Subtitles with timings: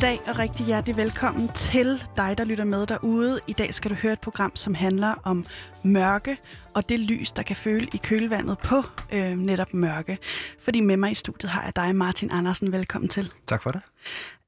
[0.00, 3.40] Dag og rigtig hjertelig velkommen til dig, der lytter med derude.
[3.46, 5.44] I dag skal du høre et program, som handler om
[5.82, 6.36] mørke
[6.74, 8.82] og det lys, der kan føle i kølvandet på
[9.12, 10.18] øh, netop mørke.
[10.60, 12.72] Fordi med mig i studiet har jeg dig, Martin Andersen.
[12.72, 13.32] Velkommen til.
[13.46, 13.80] Tak for det.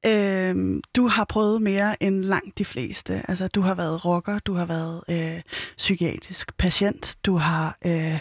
[0.05, 3.21] Øh, du har prøvet mere end langt de fleste.
[3.27, 5.41] Altså, du har været rocker, du har været øh,
[5.77, 7.77] psykiatrisk patient, du har...
[7.85, 8.19] Øh,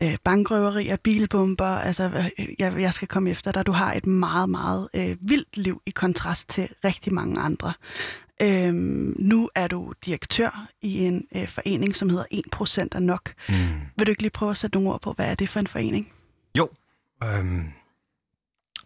[0.00, 3.66] øh, bankrøverier, bilbomber, altså øh, jeg, jeg skal komme efter dig.
[3.66, 7.72] Du har et meget, meget øh, vildt liv i kontrast til rigtig mange andre.
[8.42, 12.24] Øhm, nu er du direktør i en øh, forening, som hedder
[12.84, 13.32] 1% af nok.
[13.48, 13.54] Mm.
[13.96, 15.66] Vil du ikke lige prøve at sætte nogle ord på, hvad er det for en
[15.66, 16.12] forening?
[16.58, 16.68] Jo,
[17.24, 17.72] øhm,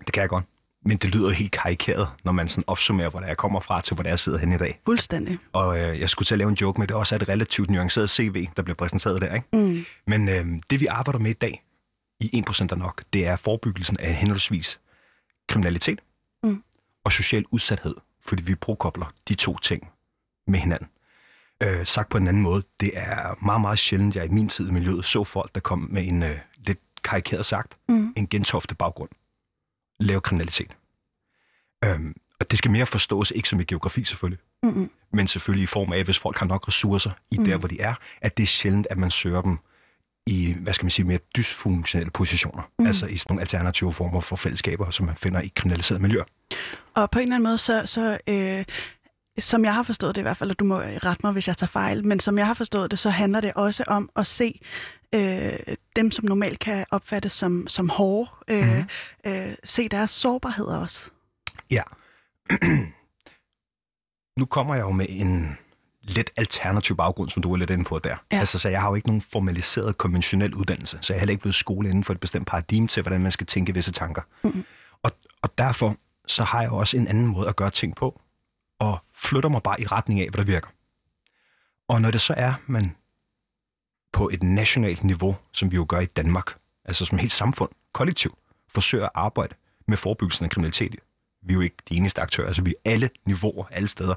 [0.06, 0.44] det kan jeg godt.
[0.88, 3.80] Men det lyder jo helt karikeret, når man sådan opsummerer, hvor der jeg kommer fra
[3.80, 4.80] til, hvor der jeg sidder hen i dag.
[4.84, 5.38] Fuldstændig.
[5.52, 7.70] Og øh, jeg skulle til at lave en joke med, det også er et relativt
[7.70, 9.34] nuanceret CV, der bliver præsenteret der.
[9.34, 9.46] Ikke?
[9.52, 9.84] Mm.
[10.06, 11.62] Men øh, det vi arbejder med i dag,
[12.20, 14.80] i 1% af nok, det er forebyggelsen af henholdsvis
[15.48, 16.00] kriminalitet
[16.42, 16.62] Mm.
[17.04, 17.94] og social udsathed,
[18.26, 19.88] fordi vi prokobler de to ting
[20.46, 20.88] med hinanden.
[21.62, 24.68] Øh, sagt på en anden måde, det er meget, meget sjældent, jeg i min tid
[24.68, 28.12] i miljøet så folk, der kom med en øh, lidt karikeret sagt, Mm.
[28.16, 29.10] en gentofte baggrund,
[30.00, 30.76] lave kriminalitet.
[31.84, 34.90] Øhm, og det skal mere forstås, ikke som i geografi selvfølgelig, Mm-mm.
[35.12, 37.44] men selvfølgelig i form af, hvis folk har nok ressourcer i mm.
[37.44, 39.58] der, hvor de er, at det er sjældent, at man søger dem
[40.26, 42.70] i, hvad skal man sige, mere dysfunktionelle positioner.
[42.78, 42.86] Mm.
[42.86, 46.24] Altså i sådan nogle alternative former for fællesskaber, som man finder i kriminaliserede miljøer.
[46.94, 48.64] Og på en eller anden måde, så, så øh,
[49.38, 51.56] som jeg har forstået det i hvert fald, og du må rette mig, hvis jeg
[51.56, 54.60] tager fejl, men som jeg har forstået det, så handler det også om at se
[55.14, 55.52] øh,
[55.96, 59.30] dem, som normalt kan opfattes som, som hårde, øh, mm.
[59.30, 61.10] øh, se deres sårbarheder også.
[61.70, 61.82] Ja.
[64.38, 65.58] nu kommer jeg jo med en
[66.02, 68.16] lidt alternativ baggrund, som du er lidt inde på der.
[68.32, 68.38] Ja.
[68.38, 71.42] Altså, så jeg har jo ikke nogen formaliseret konventionel uddannelse, så jeg er heller ikke
[71.42, 74.22] blevet skole inden for et bestemt paradigme til, hvordan man skal tænke visse tanker.
[74.44, 74.64] Mhm.
[75.02, 75.12] Og,
[75.42, 75.96] og derfor
[76.26, 78.20] så har jeg også en anden måde at gøre ting på,
[78.78, 80.68] og flytter mig bare i retning af, hvad der virker.
[81.88, 82.96] Og når det så er, man
[84.12, 86.54] på et nationalt niveau, som vi jo gør i Danmark,
[86.84, 89.54] altså som helt samfund, kollektivt, forsøger at arbejde
[89.86, 90.96] med forebyggelsen af kriminalitet.
[91.48, 94.14] Vi er jo ikke de eneste aktører, altså vi er alle niveauer, alle steder,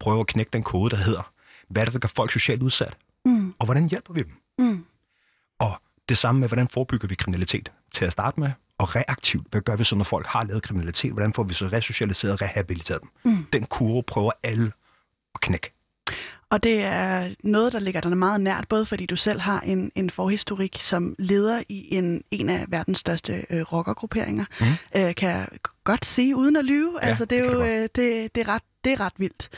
[0.00, 1.32] prøver at knække den kode, der hedder,
[1.68, 3.54] hvad er det, der gør folk socialt udsat, Mm.
[3.58, 4.32] og hvordan hjælper vi dem?
[4.58, 4.84] Mm.
[5.58, 9.60] Og det samme med, hvordan forebygger vi kriminalitet til at starte med, og reaktivt, hvad
[9.60, 11.12] gør vi så, når folk har lavet kriminalitet?
[11.12, 13.10] Hvordan får vi så resocialiseret og rehabiliteret dem?
[13.24, 13.46] Mm.
[13.52, 14.72] Den kurve prøver alle
[15.34, 15.72] at knække.
[16.52, 19.92] Og det er noget, der ligger dig meget nært, både fordi du selv har en,
[19.94, 24.68] en forhistorik som leder i en, en af verdens største øh, rockergrupperinger, Mhm.
[24.96, 25.46] øh, kan jeg
[25.84, 26.98] godt sige, uden at lyve.
[27.02, 29.48] Ja, altså, det er det jo øh, det, det, er ret, det er ret vildt.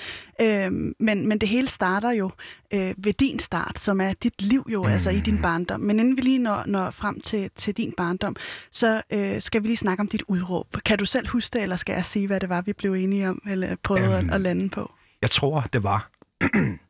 [0.41, 2.31] Øhm, men, men det hele starter jo
[2.75, 4.89] øh, ved din start, som er dit liv jo, mm.
[4.93, 5.43] altså i din Mhm.
[5.43, 5.81] barndom.
[5.81, 8.37] Men inden vi lige når, når frem til, til din barndom,
[8.73, 10.77] så øh, skal vi lige snakke om dit udråb.
[10.85, 13.29] Kan du selv huske det, eller skal jeg sige, hvad det var, vi blev enige
[13.29, 14.29] om, eller prøvede Øhm.
[14.29, 14.93] at, at lande på?
[15.23, 16.11] Jeg tror, det var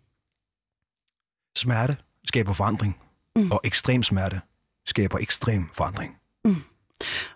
[1.57, 3.01] smerte skaber forandring,
[3.37, 3.43] Mm.
[3.43, 3.51] mm.
[3.53, 4.41] og ekstrem smerte
[4.87, 6.17] skaber ekstrem forandring.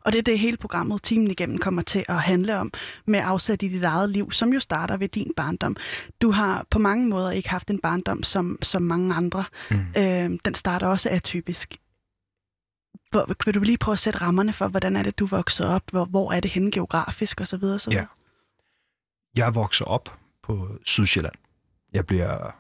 [0.05, 2.73] Og det er det hele programmet timen igennem kommer til at handle om
[3.07, 5.77] med afsæt i dit eget liv, som jo starter ved din barndom.
[6.23, 9.45] Du har på mange måder ikke haft en barndom som, som mange andre.
[9.71, 9.77] Mm.
[9.97, 11.77] Øh, den starter også atypisk.
[13.11, 15.83] Hvor, vil du lige prøve at sætte rammerne for, hvordan er det, du voksede op?
[15.91, 17.61] Hvor, hvor er det henne geografisk osv.?
[17.61, 18.05] Så Ja.
[19.37, 21.35] Jeg vokser op på Sydsjælland.
[21.93, 22.57] Jeg bliver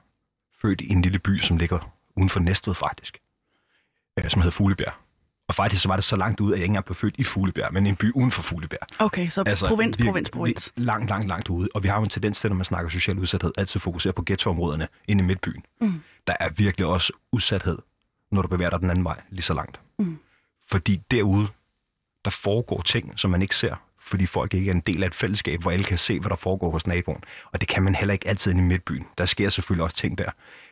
[0.62, 3.18] født i en lille by, som ligger uden for Næstved faktisk,
[4.18, 4.94] øh, som hedder Fuglebjerg.
[5.48, 7.24] Og faktisk så var det så langt ud, at jeg ikke engang blev født i
[7.24, 8.86] Fuglebjerg, men en by uden for Fuglebjerg.
[8.98, 10.72] Okay, så altså, provins, vi- provins, provins.
[10.76, 11.68] Vi, langt, langt, langt ude.
[11.74, 14.22] Og vi har jo en tendens til, når man snakker social udsathed, altid fokusere på
[14.26, 15.62] ghettoområderne inde i midtbyen.
[15.80, 16.02] Mm.
[16.26, 17.78] Der er virkelig også udsathed,
[18.32, 19.80] når du bevæger dig den anden vej lige så langt.
[19.98, 20.18] Mm.
[20.70, 21.48] Fordi derude,
[22.24, 23.74] der foregår ting, som man ikke ser,
[24.08, 26.36] fordi folk ikke er en del af et fællesskab, hvor alle kan se, hvad der
[26.36, 27.24] foregår hos naboen.
[27.52, 29.06] Og det kan man heller ikke altid i midtbyen.
[29.18, 30.30] Der sker selvfølgelig også ting der.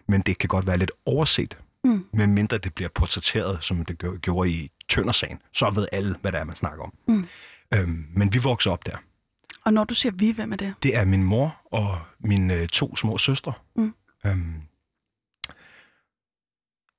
[0.08, 2.06] Men det kan godt være lidt overset, Mm.
[2.12, 5.38] medmindre det bliver portrætteret, som det gjorde- i Tøndersagen.
[5.52, 6.94] Så ved alle, hvad det er, man snakker om.
[7.08, 7.26] Mm.
[7.74, 8.96] Øhm, men vi voksede op der.
[9.64, 10.74] Og når du siger vi, hvem er det?
[10.82, 13.52] Det er min mor og mine øh, to små søstre.
[13.76, 13.94] Mm.
[14.26, 14.62] Øhm,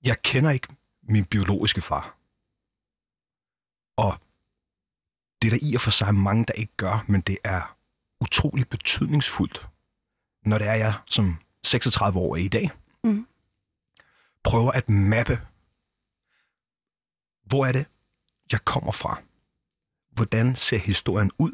[0.04, 0.68] jeg kender ikke
[1.10, 2.18] min biologiske far.
[3.98, 4.16] Og
[5.50, 7.76] det er der i og for sig mange, der ikke gør, men det er
[8.22, 9.66] utrolig betydningsfuldt,
[10.46, 12.72] når det er, jeg som 36 år i dag,
[13.04, 13.28] Mm.
[14.44, 15.42] prøver at mappe,
[17.46, 17.86] hvor er det,
[18.52, 19.22] jeg kommer fra?
[20.12, 21.52] Hvordan ser historien ud?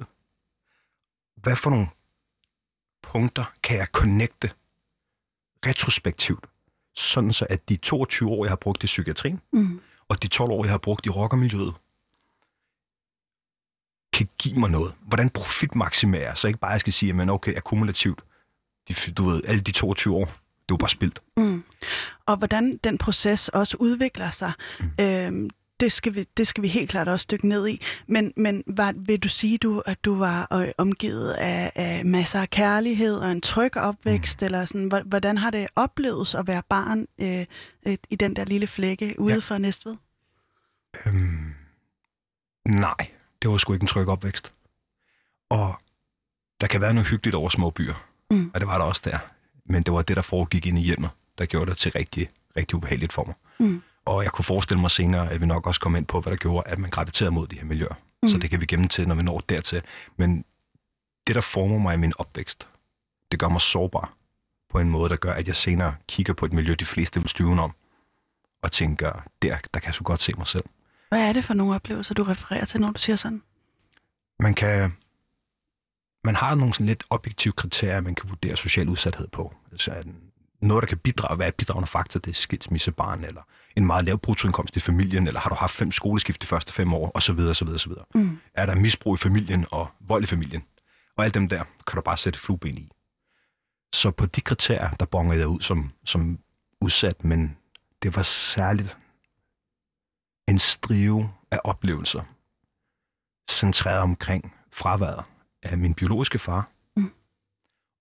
[1.35, 1.87] Hvad for nogle
[3.03, 4.51] punkter kan jeg connecte
[5.65, 6.45] retrospektivt,
[6.95, 9.81] sådan så at de 22 år, jeg har brugt i psykiatrien, Mm.
[10.07, 11.75] og de 12 år, jeg har brugt i rockermiljøet,
[14.13, 14.93] kan give mig noget.
[15.07, 16.33] Hvordan profitmaksimerer?
[16.33, 18.21] Så ikke bare, jeg skal sige, at okay, akkumulativt,
[18.87, 21.21] de, du ved, alle de 22 år, det var bare spildt.
[21.37, 21.63] Mm.
[22.25, 24.91] Og hvordan den proces også udvikler sig, mm.
[24.99, 25.49] øhm,
[25.79, 27.81] det, skal vi, det skal vi helt klart også dykke ned i.
[28.07, 32.41] Men, men var, vil du sige, du, at du var øh, omgivet af, af masser
[32.41, 34.41] af kærlighed og en tryg opvækst?
[34.41, 34.45] Mm.
[34.45, 37.45] Eller sådan, Hvor- hvordan har det oplevet at være barn øh,
[37.85, 39.39] øh, i den der lille flække ude ja.
[39.39, 39.95] for Næstved?
[41.05, 41.53] Øhm,
[42.65, 43.07] nej,
[43.43, 44.53] det var sgu ikke en tryg opvækst.
[45.49, 45.75] Og
[46.61, 48.51] der kan være noget hyggeligt over små byer, Mm.
[48.53, 49.17] og det var der også der.
[49.65, 52.75] Men det var det, der foregik ind i hjemmet, der gjorde det til rigtig, rigtig
[52.75, 53.35] ubehageligt for mig.
[53.59, 53.81] Mm.
[54.05, 56.37] Og jeg kunne forestille mig senere, at vi nok også kom ind på, hvad der
[56.37, 57.95] gjorde, at man graviterede mod de her miljøer.
[58.23, 58.29] Mm.
[58.29, 59.81] Så det kan vi gemme til, når vi når dertil.
[60.17, 60.45] Men
[61.27, 62.67] det, der former mig i min opvækst,
[63.31, 64.13] det gør mig sårbar
[64.69, 67.29] på en måde, der gør, at jeg senere kigger på et miljø, de fleste vil
[67.29, 67.71] styve om,
[68.61, 69.11] og tænker,
[69.41, 70.63] der, der kan jeg så godt se mig selv.
[71.13, 73.41] Hvad er det for nogle oplevelser, du refererer til, når du siger sådan?
[74.39, 74.91] man kan
[76.23, 79.53] man har nogle sådan lidt objektive kriterier, man kan vurdere social udsathed på.
[79.71, 80.03] Altså,
[80.61, 83.41] noget, der kan bidrage, hvad er bidragende faktor, det er skilsmissebarn, eller
[83.75, 86.93] en meget lav bruttoindkomst i familien, eller har du haft fem skoleskift de første fem
[86.93, 87.39] år, osv.
[87.39, 87.91] osv., osv.
[88.15, 88.39] Mm.
[88.53, 90.63] Er der misbrug i familien og vold i familien?
[91.17, 92.91] Og alt dem der kan du bare sætte flueben i.
[93.93, 96.39] Så på de kriterier, der bonger jeg ud som, som
[96.81, 97.57] udsat, men
[98.03, 98.97] det var særligt
[100.47, 102.23] en strive af oplevelser,
[103.51, 105.25] centreret omkring fraværet
[105.63, 107.13] af min biologiske far, Mm.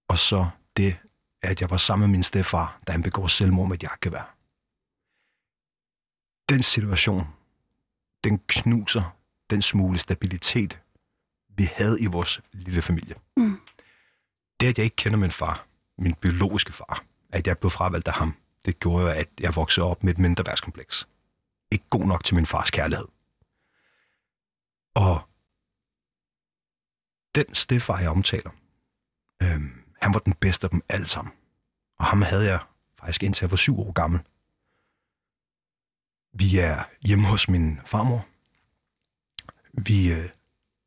[0.08, 0.96] og så det,
[1.42, 4.34] at jeg var sammen med min stefar, da han begår selvmord med et jagtgevær.
[6.48, 7.26] Den situation,
[8.24, 9.16] den knuser
[9.50, 10.78] den smule stabilitet,
[11.48, 13.14] vi havde i vores lille familie.
[13.36, 13.60] Mm.
[14.60, 15.66] Det, at jeg ikke kender min far,
[15.98, 18.34] min biologiske far, at jeg blev fravalgt af ham,
[18.64, 21.08] det gjorde, jo, at jeg voksede op med et mindre værtskompleks.
[21.72, 23.06] Ikke god nok til min fars kærlighed.
[24.94, 25.20] Og
[27.34, 28.50] den stefar, jeg omtaler,
[29.42, 31.34] øhm, han var den bedste af dem alle sammen.
[31.98, 32.60] Og ham havde jeg
[32.98, 34.20] faktisk indtil jeg var syv år gammel.
[36.32, 38.26] Vi er hjemme hos min farmor.
[39.84, 40.28] Vi øh,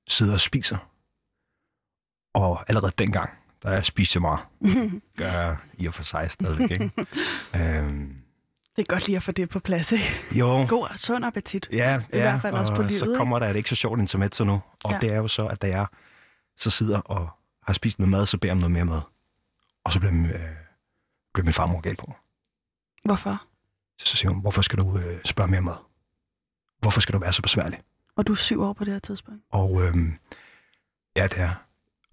[0.08, 0.78] sidder og spiser.
[2.34, 4.46] Og allerede dengang, der spiste jeg meget.
[5.18, 6.92] Gør jeg i og for sig stadigvæk, ikke?
[7.56, 8.25] øhm,
[8.76, 10.06] Det er godt lige at få det på plads, ikke?
[10.32, 11.70] jo, God og sund appetit.
[11.72, 13.76] Ja, I ja, hvert fald også på og livet, så kommer der et ikke så
[13.76, 14.62] sjovt intermezzo nu.
[14.84, 14.98] Og Ja.
[15.02, 15.86] det er jo så, at da jeg
[16.58, 17.30] så sidder og
[17.64, 19.02] har spist noget mad, så beder jeg om noget mere mad.
[19.84, 20.40] Og så bliver, øh,
[21.34, 22.18] bliver min farmor gal på mig.
[23.06, 23.42] Hvorfor?
[24.00, 25.76] Så siger hun, hvorfor skal du øh, spørge mere mad?
[26.80, 27.80] Hvorfor skal du være så besværlig?
[28.16, 29.42] Og du er syv år på det her tidspunkt.
[29.52, 30.18] Og øhm,
[31.16, 31.50] ja, det er.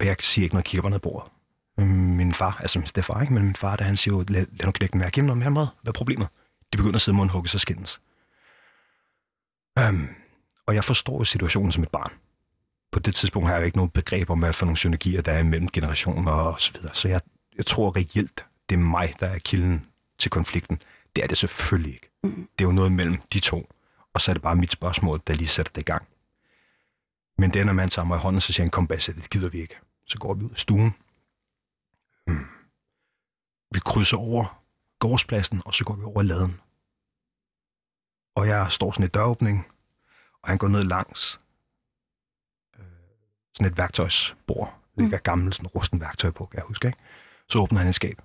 [0.01, 1.33] Og jeg siger ikke noget, kigger bare ned på bordet.
[1.81, 3.33] Øhm, Min far, altså min stefar, ikke?
[3.35, 5.39] men min far, da han siger, jo, lad, lad nu knække den være, giv noget
[5.39, 5.67] mere mad.
[5.83, 6.29] Hvad er problemet?
[6.73, 8.01] De begynder at sidde mundhugge, så skændes.
[9.79, 10.09] Øhm,
[10.67, 12.13] og jeg forstår situationen som et barn.
[12.93, 15.33] På det tidspunkt har jeg jo ikke noget begreb om, hvad for nogle synergier der
[15.33, 16.95] er mellem generationer og så videre.
[16.95, 17.21] Så jeg,
[17.57, 19.87] jeg tror reelt, det er mig, der er kilden
[20.19, 20.81] til konflikten.
[21.17, 22.11] Det er det selvfølgelig ikke.
[22.25, 22.49] Mm.
[22.59, 23.71] Det er jo noget mellem de to.
[24.15, 26.09] Og så er det bare mit spørgsmål, der lige sætter det i gang.
[27.39, 29.49] Men det når man tager mig i hånden, så siger han, kom Basse, det gider
[29.49, 29.79] vi ikke.
[30.07, 30.95] Så går vi ud af stuen.
[32.27, 32.47] Mm.
[33.75, 34.62] Vi krydser over
[35.05, 36.61] gårdspladsen, og så går vi over laden.
[38.37, 39.57] Og jeg står sådan i døråbning,
[40.43, 41.41] og han går ned langs
[42.79, 42.85] øh,
[43.55, 44.69] sådan et værktøjsbord.
[44.95, 46.99] Det ligger gammelt, sådan rusten værktøj på, kan jeg huske, ikke?
[47.49, 48.23] Så åbner han et skab.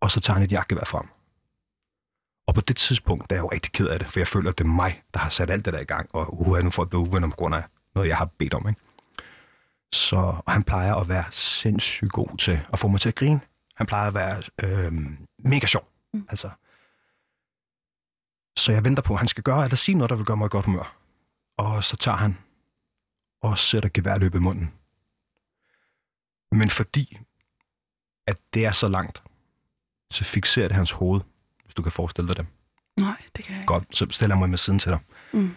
[0.00, 1.08] Og så tager han et jakkevær frem.
[2.46, 4.50] Og på det tidspunkt der er jeg jo rigtig ked af det, for jeg føler,
[4.50, 6.70] at det er mig, der har sat alt det der i gang, og uh, nu
[6.70, 7.64] får jeg blive uvenner på grund af
[7.94, 8.68] noget, jeg har bedt om.
[8.68, 8.80] Ikke?
[9.92, 13.40] Så og han plejer at være sindssygt god til at få mig til at grine.
[13.80, 14.92] Han plejer at være øh,
[15.44, 15.88] mega sjov.
[16.14, 16.26] Mm.
[16.30, 16.50] Altså.
[18.56, 20.46] Så jeg venter på, at han skal gøre, eller sige noget, der vil gøre mig
[20.46, 20.96] i godt humør.
[21.58, 22.38] Og så tager han
[23.42, 24.72] og sætter geværløb i munden.
[26.52, 27.18] Men fordi,
[28.26, 29.22] at det er så langt,
[30.12, 31.20] så fixerer det hans hoved,
[31.64, 32.46] hvis du kan forestille dig det.
[32.96, 33.66] Nej, det kan jeg ikke.
[33.72, 35.00] Godt, så stiller jeg mig med siden til dig.
[35.32, 35.56] Mm.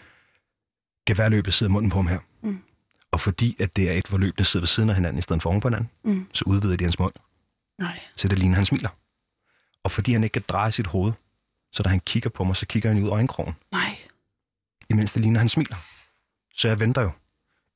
[1.07, 2.19] Geværløbet sidder i munden på ham her.
[2.41, 2.63] Mm.
[3.11, 5.41] Og fordi at det er et forløb, der sidder ved siden af hinanden, i stedet
[5.41, 6.27] for oven på hinanden, Mm.
[6.33, 7.13] så udvider de hans mund,
[7.77, 7.99] Nej.
[8.15, 8.89] så det ligner, han smiler.
[9.83, 11.13] Og fordi han ikke kan dreje sit hoved,
[11.71, 13.97] så da han kigger på mig, så kigger han ud af øjenkrogen, Nej.
[14.89, 15.77] imens det ligner, han smiler.
[16.55, 17.11] Så jeg venter jo,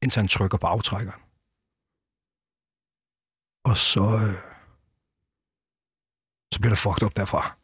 [0.01, 1.21] indtil han trykker på aftrækkeren.
[3.63, 4.01] Og så...
[4.01, 4.53] Øh,
[6.51, 7.57] så bliver det fucked op derfra.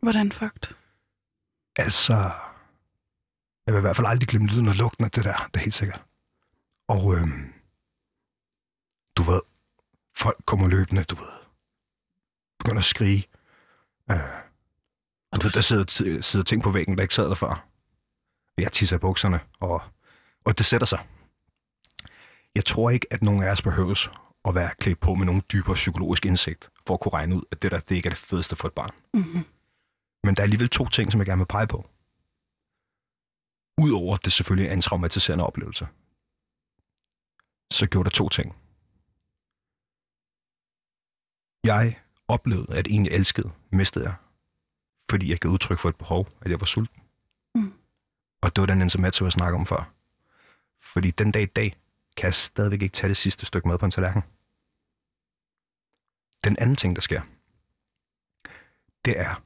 [0.00, 0.74] Hvordan fucked?
[1.76, 2.14] Altså,
[3.66, 5.64] jeg vil i hvert fald aldrig glemme lyden og lugten af det der, det er
[5.64, 6.04] helt sikkert.
[6.88, 7.51] Og øhm,
[10.22, 11.32] folk kommer løbende, du ved,
[12.58, 13.22] begynder at skrige.
[14.10, 14.16] Øh,
[15.32, 17.66] Og du ved, der sidder, sidder ting på væggen, der ikke sad der før.
[18.58, 19.82] Jeg tisser i bukserne, og,
[20.44, 21.06] og det sætter sig.
[22.54, 24.10] Jeg tror ikke, at nogen af os behøves
[24.44, 27.62] at være klædt på med nogen dybere psykologisk indsigt, for at kunne regne ud, at
[27.62, 28.90] det der, det ikke er det fedeste for et barn.
[29.14, 29.44] Mm-hmm.
[30.24, 31.88] Men der er alligevel to ting, som jeg gerne vil pege på.
[33.82, 35.86] Udover at det selvfølgelig er en traumatiserende oplevelse,
[37.72, 38.61] så gjorde der to ting.
[41.64, 44.14] Jeg oplevede, at en jeg elskede, mistede jeg,
[45.10, 47.02] fordi jeg gav udtryk for et behov, at jeg var sulten.
[47.54, 47.72] Mm.
[48.42, 49.92] Og det var den intermezzo, jeg snakkede om før.
[50.80, 51.76] Fordi den dag i dag,
[52.16, 54.22] kan jeg stadigvæk ikke tage det sidste stykke mad på en tallerken.
[56.44, 57.22] Den anden ting, der sker,
[59.04, 59.42] det er,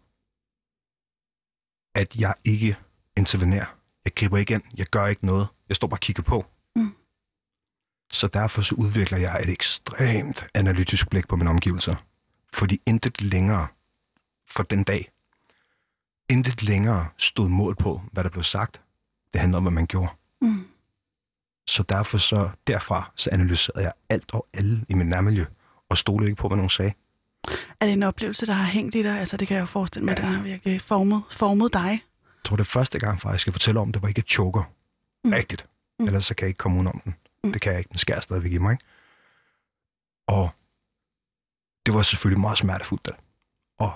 [1.94, 2.76] at jeg ikke
[3.16, 3.76] intervenerer.
[4.04, 4.62] Jeg griber ikke ind.
[4.76, 5.48] Jeg gør ikke noget.
[5.68, 6.44] Jeg står bare og kigger på.
[8.10, 11.94] Så derfor så udvikler jeg et ekstremt analytisk blik på mine omgivelser.
[12.52, 13.66] Fordi intet længere
[14.50, 15.10] for den dag,
[16.28, 18.80] intet længere stod mål på, hvad der blev sagt.
[19.32, 20.08] Det handler om, hvad man gjorde.
[20.40, 20.66] Mm.
[21.68, 25.44] Så derfor så, derfra, så analyserede jeg alt og alle i mit nærmiljø,
[25.88, 26.92] og stolede ikke på, hvad nogen sagde.
[27.80, 29.18] Er det en oplevelse, der har hængt i dig?
[29.20, 30.22] Altså, det kan jeg jo forestille mig, Ja.
[30.22, 31.88] der har virkelig formet, formet dig.
[31.90, 34.62] Jeg tror, det første gang faktisk, jeg skal fortælle om, det var ikke et choker.
[35.24, 35.32] Mm.
[35.32, 35.66] Rigtigt.
[35.98, 36.06] Mm.
[36.06, 37.14] Ellers så kan jeg ikke komme ud om den.
[37.46, 37.52] Mm.
[37.52, 37.88] Det kan jeg ikke.
[37.88, 38.72] Den skærer stadigvæk i mig.
[38.72, 38.84] Ikke?
[40.26, 40.50] Og
[41.86, 43.04] det var selvfølgelig meget smertefuldt.
[43.04, 43.14] Det.
[43.78, 43.92] Og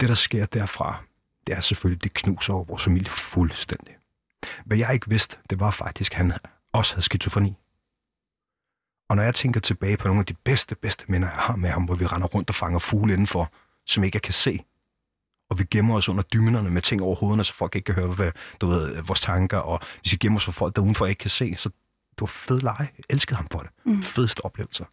[0.00, 1.02] det, der sker derfra,
[1.46, 3.96] det er selvfølgelig, det knuser over vores familie fuldstændig.
[4.64, 6.32] Hvad jeg ikke vidste, det var faktisk, at han
[6.72, 7.56] også havde skizofreni.
[9.08, 11.70] Og når jeg tænker tilbage på nogle af de bedste, bedste minder, jeg har med
[11.70, 13.50] ham, hvor vi render rundt og fanger fugle indenfor,
[13.86, 14.64] som ikke jeg kan se,
[15.50, 18.06] og vi gemmer os under dynerne med ting over hovederne, så folk ikke kan høre
[18.06, 21.18] hvad, du ved, vores tanker, og vi skal gemme os for folk, der udenfor ikke
[21.18, 21.56] kan se.
[21.56, 21.70] Så
[22.10, 22.90] det var fed lege.
[22.96, 23.70] Jeg elskede ham for det.
[23.84, 24.02] Mm.
[24.02, 24.84] Fedeste oplevelser.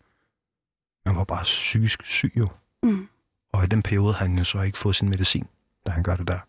[1.05, 2.49] Men han var bare psykisk syg jo.
[2.83, 3.09] Mm.
[3.53, 5.47] Og i den periode har han jo så ikke fået sin medicin,
[5.85, 6.39] da han gør det der.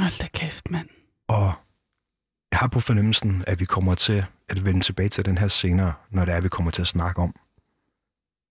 [0.00, 0.88] Hold da kæft, mand.
[1.28, 1.52] Og
[2.50, 5.94] jeg har på fornemmelsen, at vi kommer til at vende tilbage til den her senere,
[6.10, 7.34] når det er, at vi kommer til at snakke om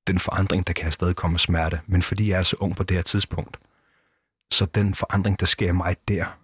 [0.07, 1.81] den forandring, der kan stadig komme smerte.
[1.88, 3.57] Men fordi jeg er så ung på det her tidspunkt,
[4.51, 6.38] så den forandring, der sker i mig der,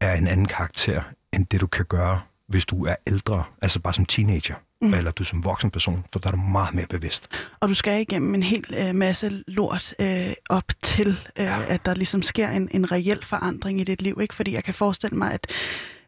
[0.00, 1.02] er en anden karakter,
[1.32, 4.94] end det du kan gøre, hvis du er ældre, altså bare som teenager, Mm.
[4.94, 7.28] eller du som voksen person, for der er du meget mere bevidst.
[7.60, 11.62] Og du skal igennem en hel øh, masse lort øh, op til, øh, ja.
[11.68, 14.18] At der ligesom sker en, en reel forandring i dit liv.
[14.22, 14.34] ikke?
[14.34, 15.46] Fordi jeg kan forestille mig, at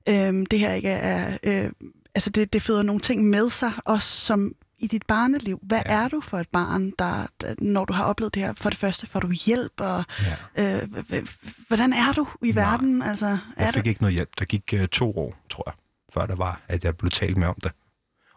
[0.09, 1.39] øh, det her ikke er...
[1.43, 1.71] Øh,
[2.15, 5.59] altså det, det føder nogle ting med sig, også som i dit barneliv.
[5.63, 5.93] Hvad ja.
[5.93, 8.53] Er du for et barn, der, der, når du har oplevet det her?
[8.57, 10.05] For det første får du hjælp, og
[10.57, 10.81] Ja.
[10.81, 10.89] øh,
[11.69, 12.65] hvordan er du i Nej.
[12.71, 13.03] verden?
[13.03, 13.89] Altså, er Jeg fik du?
[13.89, 14.31] ikke noget hjælp.
[14.39, 15.75] Der gik uh, to år, tror jeg,
[16.15, 17.73] før der var, at jeg blev talt med om det.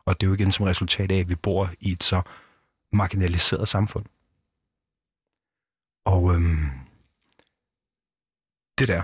[0.05, 2.21] Og det er jo igen som resultat af, at vi bor i et så
[2.91, 4.05] marginaliseret samfund.
[6.05, 6.69] Og øhm,
[8.77, 9.03] det der,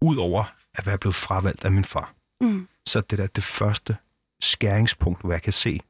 [0.00, 0.44] udover
[0.74, 3.96] at være blevet fravalgt af min far, Mm, så det der det første
[4.40, 5.80] skæringspunkt, hvor jeg kan se,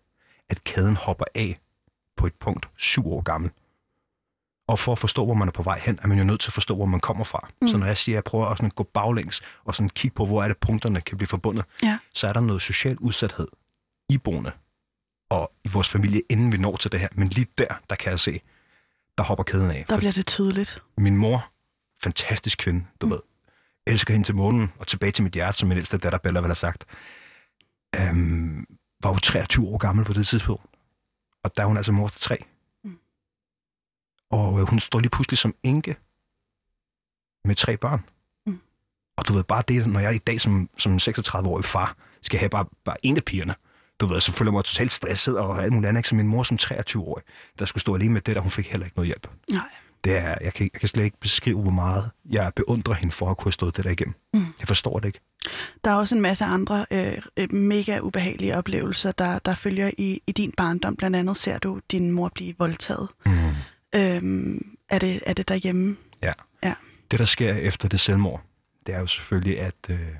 [0.49, 1.61] at kæden hopper af
[2.17, 3.51] på et punkt syv år gammel.
[4.73, 6.49] Og for at forstå, hvor man er på vej hen, er man jo nødt til
[6.49, 7.49] at forstå, hvor man kommer fra.
[7.63, 7.69] Mm.
[7.69, 10.27] Så når jeg siger, at jeg prøver også at gå baglæns og sådan kigge på,
[10.27, 11.99] hvor er det punkterne kan blive forbundet, Ja.
[12.15, 13.47] så er der noget social udsathed
[14.09, 14.53] iboende
[15.31, 17.09] og i vores familie, inden vi når til det her.
[17.13, 18.41] Men lige der, der kan jeg se,
[19.19, 19.85] der hopper kæden af.
[19.89, 20.83] der bliver det tydeligt.
[20.99, 21.51] min mor,
[22.03, 23.11] fantastisk kvinde, du Mm.
[23.11, 23.15] mm.
[23.15, 23.21] ved,
[23.87, 26.49] elsker hende til månen og tilbage til mit hjerte, som min ældste datter Bella vil
[26.49, 26.85] have sagt,
[28.01, 28.67] øhm,
[29.03, 30.65] var jo 23 år gammel på det tidspunkt.
[31.45, 32.45] Og der er hun altså mor til tre.
[34.33, 35.97] Og øh, hun står lige pludselig som enke
[37.45, 38.05] med tre børn.
[38.47, 38.61] Mm.
[39.17, 42.51] Og du ved, bare det, når jeg i dag som, som 36-årig far skal have
[42.51, 43.55] bare, bare en af pigerne,
[44.01, 45.99] du ved, så føler jeg mig totalt stresset og alt muligt andet.
[45.99, 46.09] Ikke?
[46.09, 47.25] Så min mor som 23-årig,
[47.59, 49.69] der skulle stå alene med det, der hun fik heller ikke noget hjælp Nej.
[50.05, 53.31] det er, jeg, kan, jeg kan slet ikke beskrive, hvor meget jeg beundrer hende for
[53.31, 54.15] at kunne have stået det der igennem.
[54.35, 54.41] Mm.
[54.61, 55.21] Jeg forstår det ikke.
[55.85, 60.23] Der er også en masse andre øh, øh, mega ubehagelige oplevelser, der, der følger i,
[60.27, 60.97] i din barndom.
[60.97, 63.09] Blandt andet ser du din mor blive voldtaget.
[63.27, 63.33] Mm.
[63.95, 65.97] Øhm, er, det, er det derhjemme?
[67.11, 68.43] Det, der sker efter det selvmord,
[68.87, 70.17] det er jo selvfølgelig, at øh,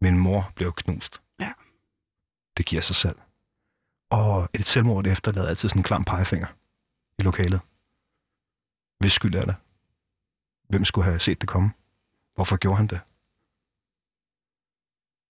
[0.00, 1.20] min mor blev knust.
[1.40, 1.52] Ja.
[2.56, 3.16] Det giver sig selv.
[4.10, 6.46] Og et selvmord det efterlader altid sådan en klam pegefinger
[7.18, 7.60] i lokalet.
[8.98, 9.54] Hvis skyld er det?
[10.68, 11.70] Hvem skulle have set det komme?
[12.34, 13.00] Hvorfor gjorde han det?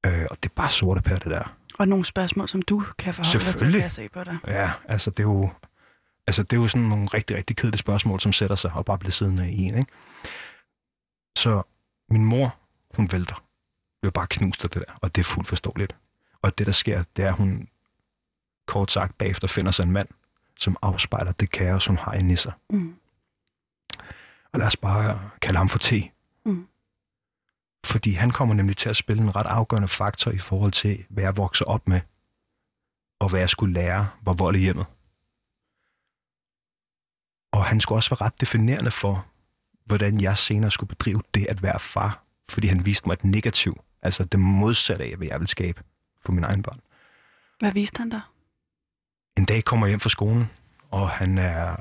[0.07, 1.57] Øh, og det er bare sorte pær, det der.
[1.79, 4.38] Og nogle spørgsmål, som du kan forholde dig til, kan jeg se på dig.
[4.47, 5.50] Ja, altså det er jo...
[6.26, 8.99] Altså, det er jo sådan nogle rigtig, rigtig kedelige spørgsmål, som sætter sig og bare
[8.99, 9.93] bliver siddende i en, ikke?
[11.37, 11.62] Så
[12.11, 12.57] min mor,
[12.97, 13.45] hun vælter.
[14.00, 15.97] Bliver bare knust af det der, og det er fuldt forståeligt.
[16.43, 17.69] Og det, der sker, det er, at hun
[18.67, 20.09] kort sagt bagefter finder sig en mand,
[20.59, 22.52] som afspejler det kaos, hun har inde i sig.
[22.71, 22.97] Mm.
[24.52, 25.93] Og lad os bare kalde ham for T.
[26.45, 26.67] Mm.
[27.85, 31.25] Fordi han kommer nemlig til at spille en ret afgørende faktor i forhold til, hvad
[31.25, 32.00] jeg vokser op med,
[33.21, 34.87] og hvad jeg skulle lære var vold i hjemmet.
[37.52, 39.26] Og han skulle også være ret definerende for,
[39.85, 43.80] hvordan jeg senere skulle bedrive det at være far, fordi han viste mig et negativ,
[44.02, 45.82] altså det modsatte af, hvad jeg vil skabe
[46.25, 46.80] for mine egne børn.
[47.59, 48.21] Hvad viste han dig?
[49.38, 50.50] En dag kommer jeg hjem fra skolen,
[50.90, 51.76] og han er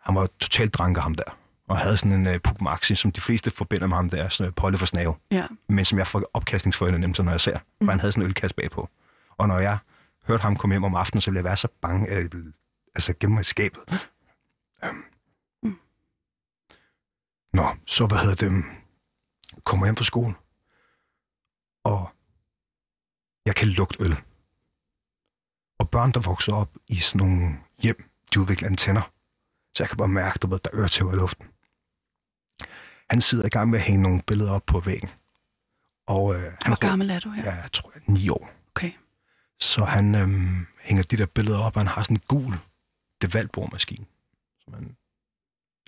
[0.00, 3.20] han var totalt dranker ham der, og havde sådan en uh, Puk Maxi, som de
[3.20, 5.46] fleste forbinder med ham der, sådan en polle for snave, Ja.
[5.68, 8.54] men som jeg får opkastningsføjende nemt, når jeg ser, for han havde sådan en ølkasse
[8.56, 8.88] bagpå.
[9.38, 9.78] Og når jeg
[10.26, 12.52] hørte ham komme hjem om aftenen, så ville jeg være så bange, at jeg ville
[12.94, 13.80] altså, gemme mig i skabet.
[14.84, 15.04] Øhm.
[15.62, 15.78] Mm.
[17.52, 18.46] Nå, så hvad hedder det?
[18.46, 18.62] øhm,
[19.64, 20.34] Kommer hjem fra skolen,
[21.84, 22.08] og
[23.46, 24.16] jeg kan lugte øl.
[25.78, 29.10] Og børn, der vokser op i sådan nogle hjem, de udvikler antenner.
[29.74, 31.46] Så jeg kan bare mærke, du ved, der ører til i luften.
[33.10, 35.08] Han sidder i gang med at hænge nogle billeder op på væggen.
[36.06, 37.44] Og øh, han Hvor råber- gammel er du her?
[37.44, 38.50] Ja, jeg tror, jeg er ni år.
[38.70, 38.92] Okay.
[39.60, 42.54] Så han øhm, hænger de der billeder op, og han har sådan en gul
[43.22, 44.06] devaltbordmaskine.
[44.64, 44.96] Som han,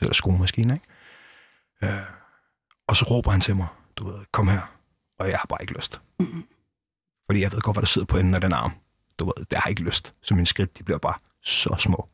[0.00, 1.94] det er skomaskine, ikke?
[1.94, 2.06] Øh,
[2.88, 3.66] og så råber han til mig,
[3.96, 4.72] du ved, kom her.
[5.18, 6.00] Og jeg har bare ikke lyst.
[6.20, 6.48] Mm.
[7.26, 8.72] Fordi jeg ved godt, hvad der sidder på enden af den arm.
[9.18, 10.14] Du ved, det har jeg ikke lyst.
[10.22, 12.08] Så mine skridt, de bliver bare så små.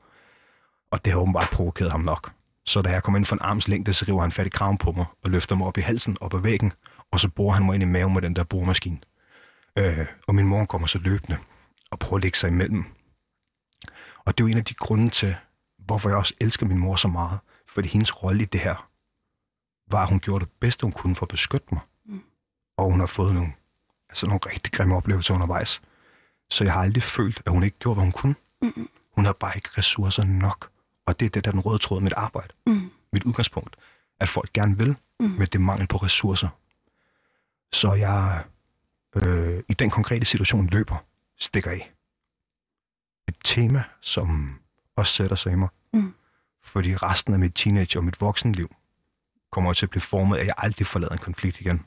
[0.91, 2.33] Og det har åbenbart provokeret ham nok.
[2.67, 4.79] Så da jeg kommer ind for en arms længde, så river han fat i kraven
[4.79, 6.73] på mig og løfter mig op i halsen, op ad væggen,
[7.11, 8.99] og så borer han mig ind i maven med den der boremaskine.
[9.79, 11.39] Øh, og min mor kommer så løbende
[11.91, 12.85] og prøver at lægge sig imellem.
[14.19, 15.37] Og det er jo en af de grunde til,
[15.93, 17.39] hvorfor jeg også elsker min mor så meget.
[17.67, 18.89] Fordi hendes rolle i det her,
[19.91, 21.81] var, at hun gjorde det bedste, hun kunne for at beskytte mig.
[22.07, 22.23] Mm.
[22.77, 23.53] Og hun har fået nogle,
[24.09, 25.83] altså nogle rigtig grimme oplevelser undervejs.
[26.51, 28.35] Så jeg har aldrig følt, at hun ikke gjorde, hvad hun kunne.
[28.63, 28.89] Mm.
[29.17, 30.71] Hun har bare ikke ressourcer nok.
[31.07, 32.55] Og det er det, der er den røde tråd af mit arbejde.
[32.67, 32.91] Mm.
[33.13, 33.77] Mit udgangspunkt.
[34.21, 35.29] At folk gerne vil, Mm.
[35.29, 36.49] men det er mangel på ressourcer.
[37.73, 38.45] Så jeg
[39.17, 40.97] øh, i den konkrete situation løber,
[41.39, 41.91] stikker af.
[43.29, 44.59] Et tema, som
[44.97, 45.69] også sætter sig i mig.
[45.95, 46.15] Mm.
[46.65, 48.75] Fordi resten af mit teenage- og mit voksenliv
[49.53, 51.85] kommer til at blive formet af, at jeg aldrig forlader en konflikt igen.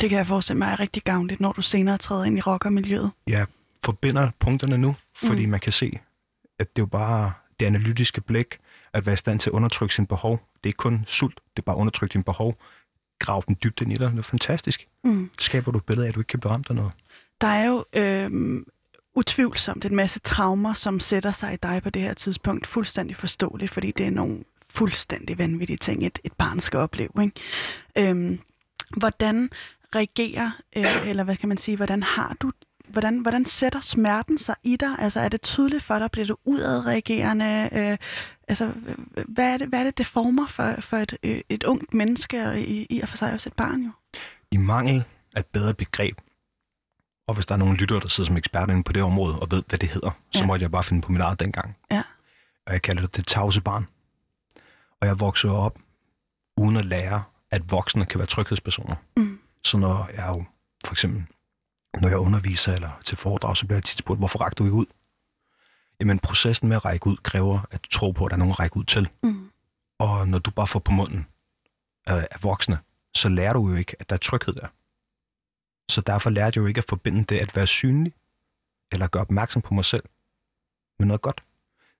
[0.00, 3.10] Det kan jeg forestille mig er rigtig gavnligt, når du senere træder ind i rockermiljøet.
[3.26, 3.46] Jeg
[3.84, 5.50] forbinder punkterne nu, fordi Mm.
[5.50, 5.98] man kan se,
[6.58, 8.58] at det er jo bare det analytiske blik,
[8.92, 10.32] at være i stand til at undertrykke sine behov.
[10.32, 12.58] Det er ikke kun sult, det er bare at undertrykke dine behov.
[13.18, 14.10] Grav dem dybt ind i dig.
[14.12, 14.86] Det er fantastisk.
[15.04, 15.30] Mm.
[15.38, 16.92] Skaber du et billede af, at du ikke kan blive ramt af noget.
[17.40, 18.30] Der er jo øh,
[19.14, 22.66] utvivlsomt en masse traumer, som sætter sig i dig på det her tidspunkt.
[22.66, 27.10] Fuldstændig forståeligt, fordi det er nogle fuldstændig vanvittige ting, et, et barn skal opleve.
[27.22, 28.10] Ikke?
[28.10, 28.40] Øhm,
[28.96, 29.50] hvordan
[29.94, 32.52] reagerer, øh, eller hvad kan man sige, hvordan har du
[32.88, 34.98] Hvordan, hvordan sætter smerten sig i dig?
[34.98, 36.10] Altså, er det tydeligt for dig?
[36.10, 37.68] Bliver du udadreagerende?
[37.72, 37.98] Øh,
[38.48, 38.72] altså,
[39.28, 42.46] hvad er, det, hvad er det, det former for, for et, øh, et ungt menneske,
[42.46, 43.90] og i, i og for sig også et barn jo?
[44.50, 45.04] I mangel
[45.36, 46.18] af et bedre begreb,
[47.30, 49.50] og hvis der er nogle lyttere, der sidder som eksperter inde på det område, og
[49.50, 50.46] ved, hvad det hedder, så Ja.
[50.46, 51.76] måtte jeg bare finde på mit eget dengang.
[51.90, 52.02] Ja.
[52.66, 53.86] Og jeg kalder det det tavse barn.
[55.00, 55.78] Og jeg voksede op
[56.56, 58.94] uden at lære, at voksne kan være tryghedspersoner.
[59.16, 59.38] Mm.
[59.64, 60.44] Så når jeg jo,
[60.86, 61.24] for eksempel,
[62.00, 64.74] når jeg underviser eller til foredrag, så bliver jeg tit spurgt, hvorfor rækker du ikke
[64.76, 64.86] ud?
[66.00, 68.52] Jamen, processen med at række ud kræver, at du tror på, at der er nogen
[68.52, 69.08] at række ud til.
[69.22, 69.50] Mm.
[69.98, 71.26] Og når du bare får på munden
[72.08, 72.78] øh, af voksne,
[73.14, 74.66] så lærer du jo ikke, at der er tryghed der.
[75.90, 78.12] Så derfor lærte jeg jo ikke at forbinde det at være synlig,
[78.92, 80.02] eller gøre opmærksom på mig selv,
[80.98, 81.44] med noget godt.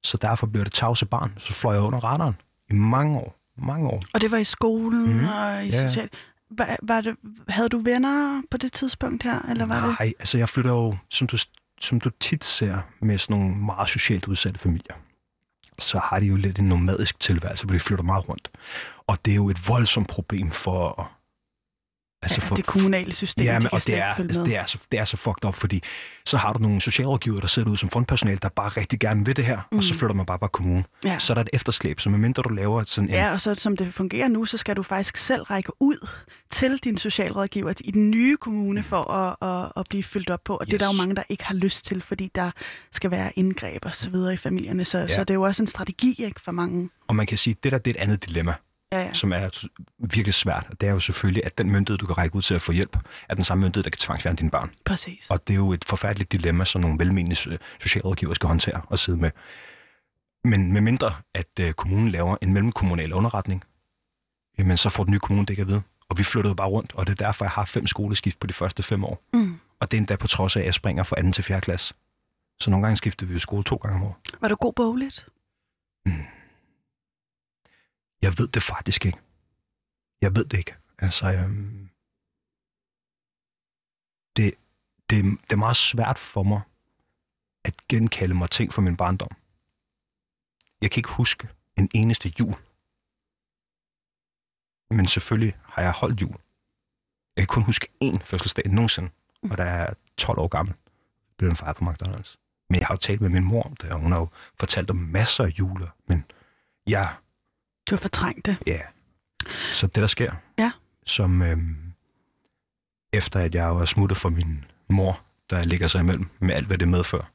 [0.02, 2.36] Så derfor blev det tavse barn, så fløj jeg under radaren
[2.70, 3.36] i mange år.
[3.56, 4.02] Mange år.
[4.14, 5.24] Og det var i skolen mm.
[5.24, 6.08] og i Ja, social...
[6.50, 7.16] Var, var det,
[7.48, 9.96] havde du venner på det tidspunkt her, eller var det?
[9.98, 11.38] Nej, altså jeg flytter jo, som du,
[11.80, 14.94] som du tit ser med sådan nogle meget socialt udsatte familier,
[15.78, 18.50] så har de jo lidt en nomadisk tilværelse, hvor de flytter meget rundt.
[19.06, 21.10] Og det er jo et voldsomt problem for...
[22.22, 24.66] Altså for, det kommunale system, Ja, de men, kan og det er, altså, det, er
[24.66, 25.82] så, det er så fucked up, fordi
[26.26, 29.36] så har du nogle socialrådgivere, der sidder ud som frontpersonale, der bare rigtig gerne vil
[29.36, 29.78] det her, mm.
[29.78, 29.98] og så Mm.
[29.98, 30.86] flytter man bare på kommunen.
[31.04, 31.18] Ja.
[31.18, 33.14] Så er der et efterslæb, så medmindre du laver sådan en...
[33.14, 36.08] Ja, og så som det fungerer nu, så skal du faktisk selv række ud
[36.50, 40.54] til din socialrådgiver i den nye kommune for at, at, at blive fyldt op på.
[40.56, 40.70] Og yes.
[40.70, 42.50] det er der jo mange, der ikke har lyst til, fordi der
[42.92, 44.84] skal være indgreb og så videre i familierne.
[44.84, 45.04] Så, ja.
[45.04, 45.14] Ja.
[45.14, 46.88] så det er jo også en strategi ikke, for mange.
[47.08, 48.54] Og man kan sige, at det der det er et andet dilemma,
[48.92, 49.12] Ja, ja.
[49.12, 49.66] som er
[49.98, 50.66] virkelig svært.
[50.70, 52.72] Og det er jo selvfølgelig, at den myndighed, du kan række ud til at få
[52.72, 52.96] hjælp,
[53.28, 54.70] er den samme myndighed, der kan tvangsfjerne dine børn.
[54.84, 55.26] Præcis.
[55.28, 58.98] Og det er jo et forfærdeligt dilemma, som nogle velmenende so- socialrådgiver skal håndtere og
[58.98, 59.30] sidde med.
[60.44, 63.64] Men med mindre, at øh, kommunen laver en mellemkommunal underretning,
[64.58, 65.82] jamen så får den nye kommune det ikke at vide.
[66.08, 68.52] Og vi flyttede bare rundt, og det er derfor, jeg har fem skoleskift på de
[68.52, 69.22] første fem år.
[69.32, 69.60] Mm.
[69.80, 71.32] Og det er endda på trods af, at jeg springer fra 2.
[71.32, 71.60] til 4.
[71.60, 71.94] klasse.
[72.60, 74.14] Så nogle gange skifter vi jo skole to gange om året.
[74.40, 75.26] Var du god bogligt?
[78.22, 79.18] Jeg ved det faktisk ikke.
[80.20, 80.74] Jeg ved det ikke.
[80.98, 81.90] Altså, øhm,
[84.36, 84.54] det,
[85.10, 86.60] det, det er meget svært for mig
[87.64, 89.36] at genkalde mig ting fra min barndom.
[90.80, 92.54] Jeg kan ikke huske en eneste jul.
[94.90, 96.36] Men selvfølgelig har jeg holdt jul.
[97.36, 99.10] Jeg kan kun huske én fødselsdag nogensinde,
[99.42, 100.74] og der er 12 år gammel.
[101.36, 102.36] Blev den fejret på McDonald's.
[102.70, 104.28] Men jeg har jo talt med min mor om det, og hun har jo
[104.58, 105.88] fortalt om masser af juler.
[106.06, 106.24] Men
[106.86, 107.16] jeg
[107.90, 108.56] du har fortrængt det.
[108.66, 108.80] Ja.
[109.72, 110.72] Så det, der sker, Ja.
[111.06, 111.92] som øhm,
[113.12, 116.78] efter at jeg var smuttet fra min mor, der ligger sig imellem med alt, hvad
[116.78, 117.26] det medfører,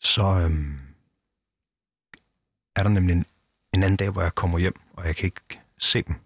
[0.00, 0.78] så øhm,
[2.76, 3.26] er der nemlig en,
[3.74, 6.16] en anden dag, hvor jeg kommer hjem, og jeg kan ikke se dem.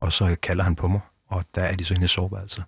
[0.00, 2.64] Og så kalder han på mig, og der er de så inde i soveværelset.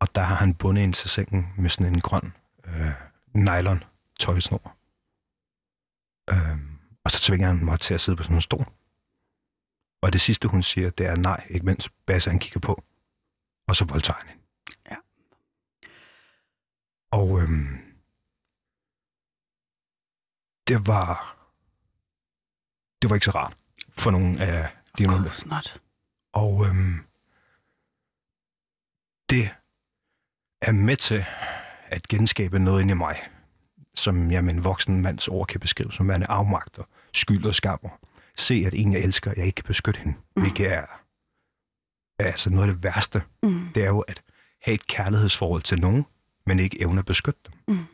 [0.00, 2.32] Og der har han bundet ind til sengen med sådan en grøn
[2.64, 2.92] øh,
[3.34, 3.84] nylon
[4.20, 4.76] tøjsnor.
[6.30, 6.69] Øhm,
[7.10, 8.66] og så tvinger han mig til at sidde på sådan en stol.
[10.02, 12.84] Og det sidste, hun siger, det er nej, ikke mens Basse han kigger på.
[13.68, 14.42] Og så voldtager han hende.
[14.90, 14.96] Ja.
[17.10, 17.78] Og øhm,
[20.68, 21.36] det var
[23.02, 23.56] det var ikke så rart
[23.98, 24.68] for nogle af
[24.98, 25.80] de snot.
[26.32, 27.06] Og øhm,
[29.30, 29.50] det
[30.62, 31.24] er med til
[31.86, 33.28] at genskabe noget inde i mig,
[33.94, 37.54] som jeg med en voksen mands ord kan beskrive som værende afmagt og skyld og
[37.54, 37.78] skam.
[37.82, 37.90] Og
[38.36, 40.18] se, at en, jeg elsker, jeg ikke kan beskytte hende.
[40.36, 40.42] Mm.
[40.42, 40.86] Hvilket er
[42.18, 43.22] altså noget af det værste.
[43.42, 43.68] Mm.
[43.74, 44.22] Det er jo at
[44.62, 46.06] have et kærlighedsforhold til nogen,
[46.46, 47.52] men ikke evne at beskytte dem.
[47.68, 47.84] Mm.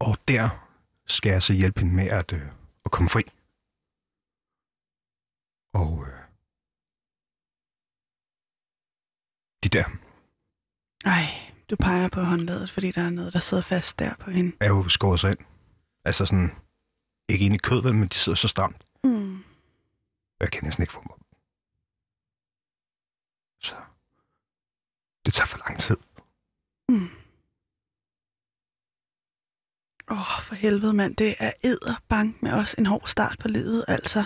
[0.00, 0.66] Og der
[1.06, 2.46] skal jeg så hjælpe hende med at, øh,
[2.84, 3.22] at komme fri.
[5.74, 6.14] Og øh,
[9.64, 9.84] de der
[11.04, 11.26] Ej,
[11.70, 14.56] du peger på håndledet, fordi der er noget, der sidder fast der på hende.
[14.60, 15.38] er jo skåret sig ind.
[16.04, 16.50] Altså sådan,
[17.32, 18.84] ikke ind i kød, men de sidder så stramt.
[19.04, 19.44] Mm.
[20.40, 21.20] Jeg kan næsten ikke få dem op.
[23.60, 23.74] Så
[25.26, 25.96] det tager for lang tid.
[26.88, 27.10] Mm.
[30.10, 31.16] Åh, oh, for helvede, mand.
[31.16, 34.24] Det er æderbank med os en hård start på livet, altså.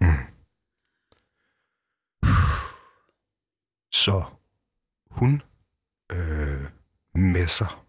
[0.00, 0.34] Mm.
[3.92, 4.24] Så
[5.10, 5.42] hun
[6.12, 6.64] øh,
[7.14, 7.86] messer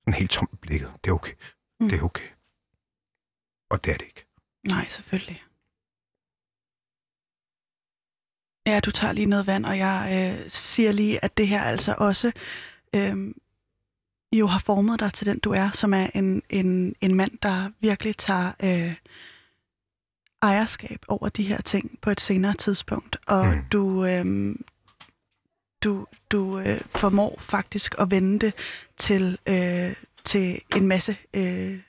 [0.00, 0.92] sådan helt tom blikket.
[1.04, 1.34] Det er okay.
[1.80, 1.88] Mm.
[1.88, 2.33] Det er okay.
[3.74, 4.26] Og det er det ikke.
[4.62, 5.42] Nej, selvfølgelig.
[8.66, 11.94] Ja, du tager lige noget vand, og jeg øh, siger lige, at det her altså
[11.98, 12.32] også
[12.94, 13.34] øh,
[14.32, 17.70] jo har formet dig til den, du er, som er en, en, en mand, der
[17.80, 18.94] virkelig tager øh,
[20.42, 23.16] ejerskab over de her ting på et senere tidspunkt.
[23.26, 23.64] Og mm.
[23.72, 24.54] Du, øh,
[25.84, 28.54] du, du øh, formår faktisk at vende det
[28.96, 31.80] til, øh, til en masse øh,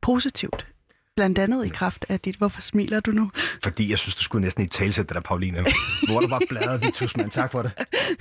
[0.00, 0.66] positivt.
[1.16, 2.36] Blandt andet i kraft af dit...
[2.36, 3.30] Hvorfor smiler du nu?
[3.62, 5.64] Fordi jeg synes, du skulle næsten i talsætte der, Pauline.
[6.08, 7.30] Hvor du bare bladret, Vitus, mand.
[7.30, 7.72] Tak for det.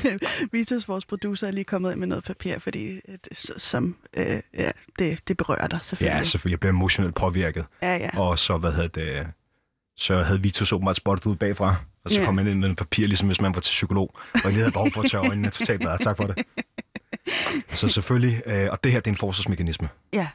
[0.51, 4.39] Vitus, vores producer, er lige kommet ind med noget papir, fordi øh, det, som, øh,
[4.53, 6.17] ja, det, det berører dig selvfølgelig.
[6.17, 6.51] Ja, selvfølgelig.
[6.53, 7.65] Jeg blev emotionelt påvirket.
[7.81, 8.19] ja, ja.
[8.19, 9.27] Og så, hvad hedder det,
[9.97, 12.25] så havde Vitus åbenbart spottet ud bagfra, og så Ja.
[12.25, 14.59] kom han ind med en papir, ligesom hvis man var til psykolog, og jeg lige
[14.59, 15.97] havde behov for at tørre øjnene totalt bedre.
[15.97, 16.43] Tak for det.
[17.79, 19.89] Så selvfølgelig, øh, og det her, det er en forsvarsmekanisme.
[20.13, 20.27] ja.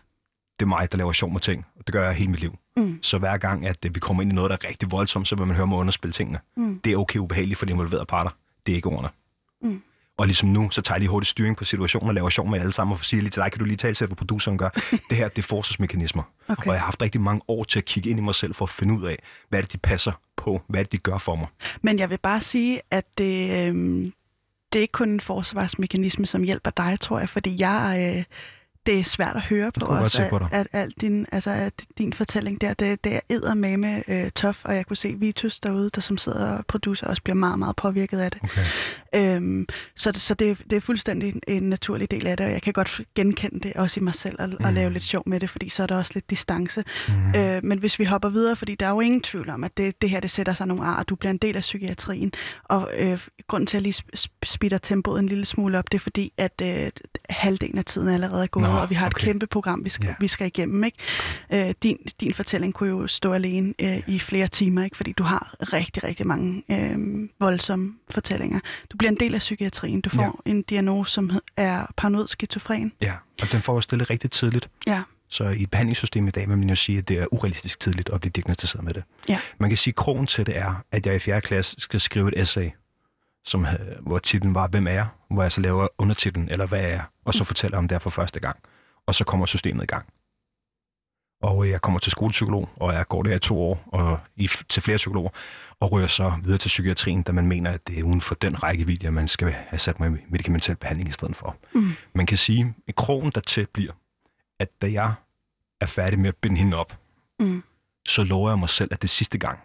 [0.61, 2.59] Det er mig, der laver sjov med ting, og det gør jeg hele mit liv.
[2.77, 2.99] Mm.
[3.03, 5.37] Så hver gang, at øh, vi kommer ind i noget, der er rigtig voldsomt, så
[5.37, 6.39] vil man høre mig underspille tingene.
[6.57, 6.81] Mm.
[6.85, 8.31] Det er okay ubehageligt for de involverede parter.
[8.67, 9.09] Det er ikke ordene.
[9.63, 9.83] Mm.
[10.17, 12.61] Og ligesom nu, så tager jeg lige hurtigt styring på situationen og laver sjov med
[12.61, 14.69] alle sammen, og siger lige til dig, kan du lige tale til, hvad produceren gør.
[15.11, 16.23] det her, det er forsvarsmekanismer.
[16.49, 16.69] Okay.
[16.69, 18.65] Og jeg har haft rigtig mange år til at kigge ind i mig selv for
[18.65, 19.19] at finde ud af,
[19.49, 21.47] hvad er det, de passer på, hvad er det, de gør for mig.
[21.83, 23.75] Men jeg vil bare sige, at det, øh,
[24.73, 28.15] det er ikke kun en forsvarsmekanisme, som hjælper dig, tror jeg, fordi jeg...
[28.17, 28.25] Øh,
[28.87, 30.21] det er svært at høre på på at,
[30.53, 34.77] at, at, din, altså, at din fortælling der, det, det er eddermame øh, tof, og
[34.77, 38.19] jeg kunne se Vitus derude, der som sidder og producer, også bliver meget, meget påvirket
[38.19, 38.41] af det.
[38.43, 38.65] Okay.
[39.15, 39.67] Øhm,
[39.97, 42.73] så det, så det, det er fuldstændig en, naturlig del af det, og jeg kan
[42.73, 44.65] godt genkende det også i mig selv, og, mm.
[44.65, 46.85] og lave lidt sjov med det, fordi så er der også lidt distance.
[47.09, 47.41] Mm.
[47.41, 50.03] Øh, men hvis vi hopper videre, fordi der er jo ingen tvivl om, at det,
[50.03, 52.33] det her det sætter sig nogle ar, og du bliver en del af psykiatrien,
[52.65, 55.93] og øh, grunden til at jeg lige sp- sp- speeder tempoet en lille smule op,
[55.93, 56.91] det er fordi, at øh,
[57.31, 59.25] halvdelen af tiden er allerede gået, Nå, og vi har et okay.
[59.25, 60.15] kæmpe program, vi skal, Ja.
[60.21, 60.85] vi skal igennem.
[60.85, 60.99] Ikke?
[61.53, 64.97] Øh, din, din fortælling kunne jo stå alene øh, i flere timer, ikke?
[64.97, 68.61] fordi du har rigtig, rigtig mange øh, voldsomme fortællinger.
[68.93, 70.01] Du bliver en del af psykiatrien.
[70.01, 72.93] Du får en diagnose, som er paranoid skizofren.
[73.01, 74.69] Ja, og den får jo stillet rigtig tidligt.
[74.87, 75.03] Ja.
[75.29, 78.11] Så i et behandlingssystem i dag vil man jo sige, at det er urealistisk tidligt
[78.13, 79.03] at blive diagnosticeret med det.
[79.29, 79.39] Ja.
[79.59, 81.41] Man kan sige, at krogen til det er, at jeg i 4.
[81.41, 82.71] klasse skal skrive et essay,
[83.45, 83.73] som, øh,
[84.07, 85.07] hvor titlen var, hvem er jeg?
[85.31, 87.05] Hvor jeg så laver undertitlen, eller hvad er jeg?
[87.25, 88.57] Og så fortæller jeg om det her for første gang.
[89.07, 90.07] Og så kommer systemet i gang.
[91.43, 94.49] Og øh, jeg kommer til skolepsykolog, og jeg går der i to år, og i,
[94.69, 95.31] til flere psykologer,
[95.81, 98.63] og rører så videre til psykiatrien, da man mener, at det er uden for den
[98.63, 101.57] rækkevidde, at man skal have sat mig i medicamentel behandling i stedet for.
[101.75, 101.93] Mm.
[102.15, 103.93] Man kan sige, at krogen dertil bliver,
[104.59, 105.13] at da jeg
[105.81, 106.97] er færdig med at binde hende op,
[107.41, 107.63] Mm.
[108.09, 109.59] så lover jeg mig selv, at det sidste gang,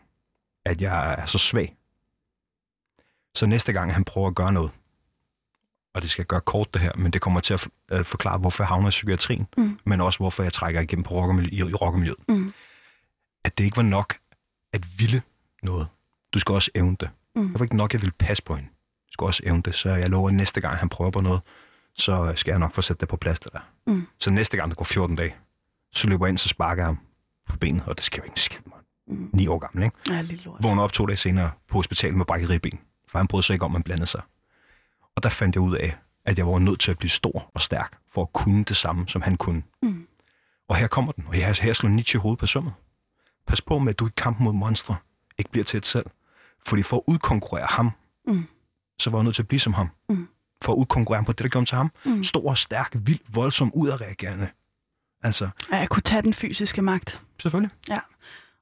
[0.66, 1.76] at jeg er så svag.
[3.36, 4.72] Så næste gang, han prøver at gøre noget,
[5.94, 8.64] og det skal gøre kort det her, men det kommer til at, at forklare, hvorfor
[8.64, 9.80] jeg havner i psykiatrien, Mm.
[9.86, 12.18] men også hvorfor jeg trækker igennem på rockermiljø, i, rockermiljøet.
[12.30, 12.54] Mm.
[13.46, 14.18] At det ikke var nok
[14.74, 15.22] at ville
[15.64, 15.88] noget.
[16.34, 17.10] Du skal også evne det.
[17.36, 17.48] Mm.
[17.50, 18.70] Det var ikke nok, at jeg ville passe på hende.
[19.08, 21.42] Du skal også evne det, så jeg lover, at næste gang, han prøver på noget,
[21.98, 23.60] så skal jeg nok få sat det på plads det der.
[23.88, 24.08] Mm.
[24.20, 25.36] Så næste gang, der går 14 dage,
[25.94, 27.00] så løber jeg ind, så sparker jeg ham
[27.50, 28.82] på benet, og det sker jo ikke en skid, mand.
[29.20, 29.30] Mm.
[29.34, 29.98] 9 år gammel, ikke?
[30.10, 30.64] Ja, lille lort.
[30.64, 32.80] Vågner op to dage senere på hospitalet med brækket ribben,
[33.16, 34.22] for han brød sig ikke om, at man blandede sig.
[35.16, 37.62] Og der fandt jeg ud af, at jeg var nødt til at blive stor og
[37.62, 39.64] stærk, for at kunne det samme, som han kunne.
[39.84, 40.08] Mm.
[40.70, 42.74] Og her kommer den, og jeg her slår Nietzsche hovedet på sømmet.
[43.48, 44.96] Pas på med, at du i kampen mod monstre
[45.38, 46.06] ikke bliver til et selv.
[46.66, 47.92] Fordi for at udkonkurrere ham,
[48.28, 48.48] Mm.
[49.00, 49.90] så var jeg nødt til at blive som ham.
[50.10, 50.28] Mm.
[50.64, 51.92] For at udkonkurrere ham på det, der gjorde til ham.
[52.06, 52.24] Mm.
[52.24, 54.48] Stor, stærk, vild, voldsom, udadreagerende.
[55.24, 57.22] Altså, Ja, At kunne tage den fysiske magt.
[57.42, 57.72] selvfølgelig.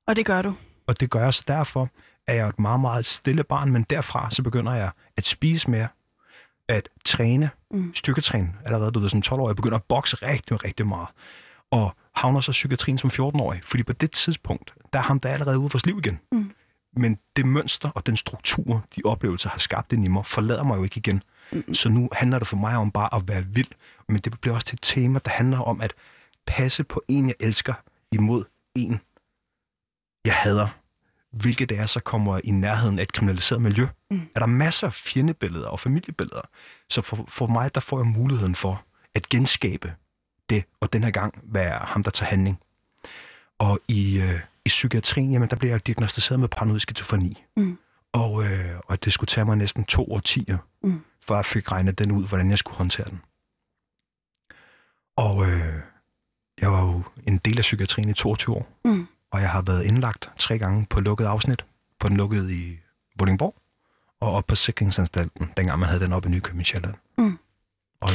[0.07, 0.55] Og det gør du.
[0.87, 1.89] Og det gør jeg så derfor,
[2.27, 5.87] er jeg et meget, meget stille barn, men derfra så begynder jeg at spise mere,
[6.67, 7.93] at træne, Mm.
[7.95, 11.07] styrketræne allerede, du ved, som 12 år, jeg begynder at bokse rigtig, rigtig meget.
[11.71, 15.33] Og havner så psykiatrien som 14-årig, fordi på det tidspunkt, der er ham der er
[15.33, 16.19] allerede ude for liv igen.
[16.31, 16.51] Mm.
[16.97, 20.77] Men det mønster og den struktur, de oplevelser har skabt ind i mig, forlader mig
[20.77, 21.23] jo ikke igen.
[21.51, 21.73] Mm.
[21.73, 23.71] Så nu handler det for mig om bare at være vild,
[24.09, 25.93] men det bliver også til et tema, der handler om at
[26.47, 27.73] passe på en, jeg elsker,
[28.11, 28.43] imod
[28.75, 28.99] en,
[30.25, 30.67] jeg hader.
[31.33, 33.87] Hvilket det er, så kommer i nærheden af et kriminaliseret miljø.
[34.11, 34.21] Mm.
[34.35, 36.41] Er der masser af fjendebilleder og familiebilleder.
[36.89, 38.83] Så for, for mig, der får jeg muligheden for
[39.15, 39.93] at genskabe
[40.49, 42.59] det, og den her gang være ham, der tager handling.
[43.59, 47.43] Og i, øh, i psykiatrien, jamen, der blev jeg diagnosticeret med paranoid skizofreni.
[47.57, 47.77] Mm.
[48.13, 51.01] Og, øh, og det skulle tage mig næsten to årtier, Mm.
[51.27, 53.21] før jeg fik regnet den ud, hvordan jeg skulle håndtere den.
[55.17, 55.73] Og øh,
[56.61, 59.07] jeg var jo en del af psykiatrien i 22 år, Mm.
[59.33, 61.65] Og jeg har været indlagt tre gange på lukket afsnit.
[61.99, 62.79] På den lukkede i
[63.19, 63.55] Vordingborg,
[64.19, 66.95] og op på Sikringsanstalten, dengang man havde den oppe i Nykøbing Sjælland.
[67.17, 67.39] Mm.
[68.01, 68.09] Og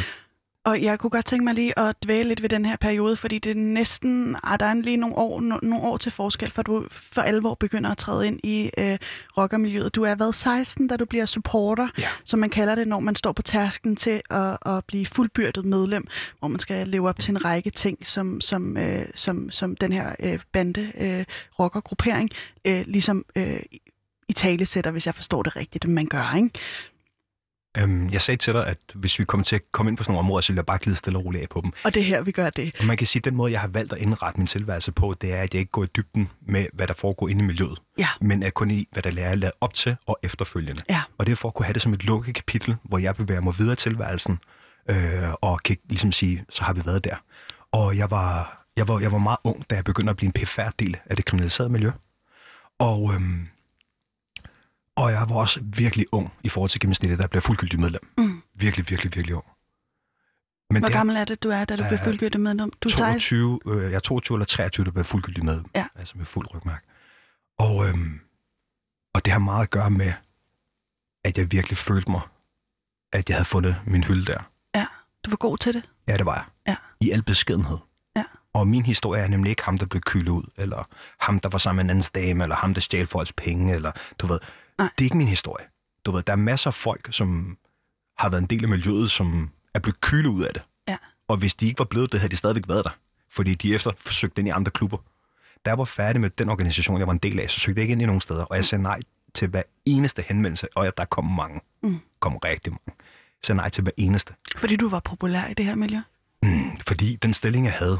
[0.68, 3.38] Og jeg kunne godt tænke mig lige at dvæle lidt ved den her periode, fordi
[3.38, 6.62] det er næsten, ah, der er lige nogle år, no, nogle år til forskel, for
[6.62, 8.98] du for alvor begynder at træde ind i øh,
[9.37, 9.94] rockermiljøet.
[9.94, 12.09] Du er været 16, da du bliver supporter, Ja.
[12.24, 16.07] som man kalder det, når man står på tærsken til at, at blive fuldbyrdet medlem,
[16.38, 19.92] hvor man skal leve op til en række ting, som, som, øh, som, som den
[19.92, 21.24] her øh, bande øh,
[21.59, 22.31] rockergruppering
[22.64, 23.61] øh, ligesom øh,
[24.28, 26.50] i tale sætter, hvis jeg forstår det rigtigt, man gør, ikke?
[27.80, 30.12] Øhm, jeg sagde til dig, at hvis vi kommer til at komme ind på sådan
[30.12, 31.72] nogle områder, så vil jeg bare glide stille og roligt af på dem.
[31.84, 32.74] Og det er her, vi gør det.
[32.80, 35.14] Og man kan sige, at den måde, jeg har valgt at indrette min tilværelse på,
[35.20, 37.78] det er, at jeg ikke går i dybden med, hvad der foregår inde i miljøet,
[37.98, 38.08] Ja.
[38.20, 40.82] men er kun i, hvad der lærer lavet op til og efterfølgende.
[40.90, 41.02] Ja.
[41.18, 43.40] Og det er for at kunne have det som et lukket kapitel, hvor jeg bevæger
[43.40, 44.38] mig videre i tilværelsen,
[44.90, 44.96] øh,
[45.40, 47.16] og kan ligesom sige, så har vi været der.
[47.72, 50.32] Og jeg var, jeg var, jeg var meget ung, da jeg begyndte at blive en
[50.32, 51.90] pfr del af det kriminaliserede miljø.
[52.78, 53.48] Og, øhm,
[55.02, 58.00] og jeg var også virkelig ung i forhold til gennemsnittet, jeg blev fuldgyldig medlem.
[58.18, 58.42] Mm.
[58.54, 59.44] Virkelig, virkelig, virkelig ung.
[60.70, 62.70] Men Hvor det er- gammel er det, du er, da du Der er fuldgyldig medlem?
[62.80, 63.04] Du er 16.
[63.20, 65.87] 22, øh, jeg er 22 eller 23, der blev fuldgyldig med, Ja.
[65.94, 66.84] altså med fuld rygmærk.
[67.58, 68.20] Og, øhm,
[69.14, 70.12] og det har meget at gøre med,
[71.24, 72.20] at jeg virkelig følte mig,
[73.12, 74.50] at jeg havde fundet min hylde der.
[75.24, 75.88] Du var god til det.
[76.08, 76.44] Ja, det var jeg.
[76.66, 77.06] Ja.
[77.06, 77.78] I al beskedenhed.
[78.16, 78.24] Ja.
[78.52, 80.88] Og min historie er nemlig ikke ham, der blev kylet ud, eller
[81.20, 83.92] ham, der var sammen med en andens dame, eller ham, der stjal folks penge, eller
[84.18, 84.38] du ved.
[84.78, 84.88] Nej.
[84.98, 85.66] Det er ikke min historie.
[86.04, 87.58] Du ved, der er masser af folk, som
[88.18, 90.62] har været en del af miljøet, som er blevet kylet ud af det.
[90.88, 90.96] Ja.
[91.28, 92.90] Og hvis de ikke var blevet det, havde de stadigvæk været der.
[93.30, 94.98] Fordi de efter forsøgte ind i andre klubber.
[95.64, 97.82] Da jeg var færdig med den organisation, jeg var en del af, så søgte jeg
[97.82, 98.42] ikke ind i nogen steder.
[98.44, 99.00] Og jeg sagde nej
[99.34, 100.68] til hver eneste henvendelse.
[100.76, 101.60] Og der kom mange.
[101.82, 102.00] Mm.
[102.20, 102.82] kom rigtig mange.
[102.88, 104.34] Jeg sagde nej til hver eneste.
[104.56, 105.98] Fordi du var populær i det her miljø.
[106.42, 107.98] Mm, fordi den stilling, jeg havde,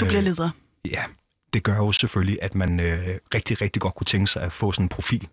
[0.00, 0.50] Du Øh, bliver leder.
[0.84, 1.04] ja,
[1.52, 4.72] det gør jo selvfølgelig, at man øh, rigtig, rigtig godt kunne tænke sig at få
[4.72, 5.28] sådan en profil.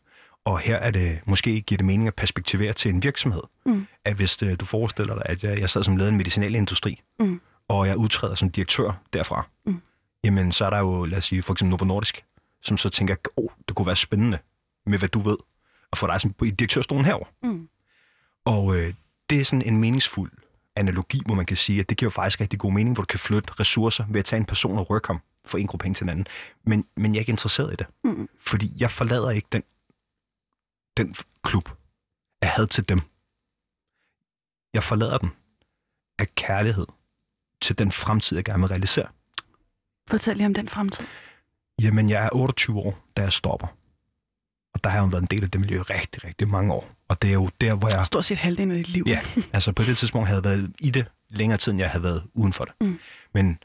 [0.46, 3.42] Og her er det måske giver det mening at perspektivere til en virksomhed.
[3.66, 3.88] Mm.
[4.06, 7.02] At hvis øh, du forestiller dig, at jeg, jeg sad som leder i en medicinalindustri,
[7.20, 7.42] Mm.
[7.68, 9.82] og jeg udtræder som direktør derfra, Mm.
[10.24, 12.24] jamen så er der jo, lad os sige, for eksempel Novo Nordisk,
[12.64, 14.38] som så tænker, åh, oh, det kunne være spændende
[14.86, 15.38] med, hvad du ved,
[15.92, 17.26] og få dig sådan i direktørstolen herover.
[17.44, 17.70] Mm.
[18.46, 18.94] Og øh,
[19.30, 20.32] det er sådan en meningsfuld
[20.76, 23.20] analogi, hvor man kan sige, at det giver faktisk rigtig god mening, hvor du kan
[23.20, 26.04] flytte ressourcer ved at tage en person og rykke ham fra en gruppe penge til
[26.04, 26.28] en anden.
[26.64, 27.86] Men, men jeg er ikke interesseret i det.
[28.04, 28.30] Mm.
[28.40, 29.64] Fordi jeg forlader ikke den,
[30.98, 31.70] den klub
[32.42, 33.00] af had til dem.
[34.74, 35.32] Jeg forlader den
[36.20, 36.86] af kærlighed
[37.62, 39.08] til den fremtid, jeg gerne vil realisere.
[40.10, 41.06] Fortæl lige om den fremtid.
[41.82, 43.68] Jamen, jeg er 28 år, da jeg stopper.
[44.74, 46.74] Og der har jeg jo været en del af det miljø i rigtig, rigtig mange
[46.74, 46.90] år.
[47.08, 48.06] Og det er jo der, hvor jeg...
[48.06, 49.04] Stort set halvdelen af dit liv.
[49.08, 49.22] Ja,
[49.54, 52.24] altså på det tidspunkt havde jeg været i det længere tid, end jeg havde været
[52.34, 52.74] uden for det.
[52.82, 53.00] Mm.
[53.34, 53.60] Men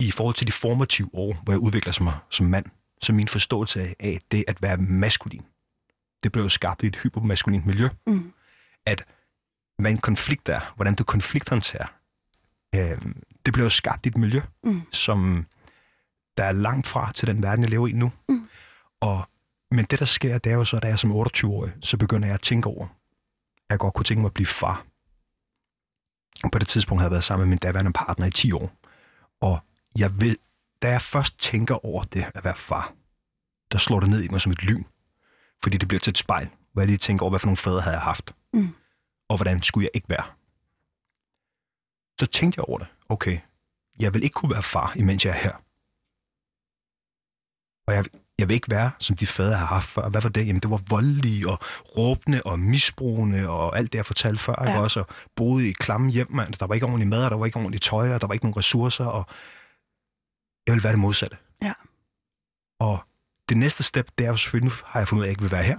[0.00, 2.66] i forhold til de formative år, hvor jeg udvikler sig mig som mand,
[3.02, 5.42] så min forståelse af det at være maskulin,
[6.26, 7.88] det blev jo skabt i et hypermaskulint miljø.
[8.06, 8.32] Mm.
[9.78, 11.86] Hvad en konflikt er, hvordan du konflikthåndterer,
[12.74, 12.98] øh,
[13.46, 14.82] det blev jo skabt i et miljø, Mm.
[14.92, 15.46] som
[16.36, 18.12] der er langt fra til den verden, jeg lever i nu.
[18.28, 18.48] Mm.
[19.00, 19.28] Og,
[19.70, 22.34] men det, der sker, det er jo så, da jeg som 28-årig, så begynder jeg
[22.34, 24.86] at tænke over, at jeg godt kunne tænke mig at blive far.
[26.44, 28.72] Og på det tidspunkt havde jeg været sammen med min daværende partner i 10 år.
[29.40, 29.58] Og
[29.98, 30.36] jeg ved,
[30.82, 32.92] da jeg først tænker over det at være far,
[33.72, 34.84] der slår det ned i mig som et lyn.
[35.62, 37.80] Fordi det bliver til et spejl, hvor jeg lige tænker over, hvad for nogle fædre
[37.80, 38.34] havde jeg haft.
[38.52, 38.74] Mm.
[39.28, 40.24] Og hvordan skulle jeg ikke være.
[42.20, 42.86] Så tænkte jeg over det.
[43.08, 43.38] Okay,
[44.00, 45.52] jeg vil ikke kunne være far, imens jeg er her.
[47.86, 48.04] Og jeg,
[48.38, 50.08] jeg vil ikke være, som de fædre har haft før.
[50.08, 50.46] Hvad var det?
[50.46, 51.58] Jamen, det var voldelige og
[51.96, 54.64] råbende og misbrugende og alt det, jeg fortalte før.
[54.64, 54.80] Ja.
[54.80, 56.54] Også og boede i klamme hjem, mand.
[56.54, 58.44] Der var ikke ordentlig mad, og der var ikke ordentligt tøj, og der var ikke
[58.44, 59.04] nogen ressourcer.
[59.04, 59.26] Og
[60.66, 61.36] jeg vil være det modsatte.
[61.62, 61.72] Ja.
[62.80, 63.04] Og
[63.48, 65.32] det næste step, det er jo selvfølgelig, nu har jeg fundet ud af, at jeg
[65.32, 65.78] ikke vil være her.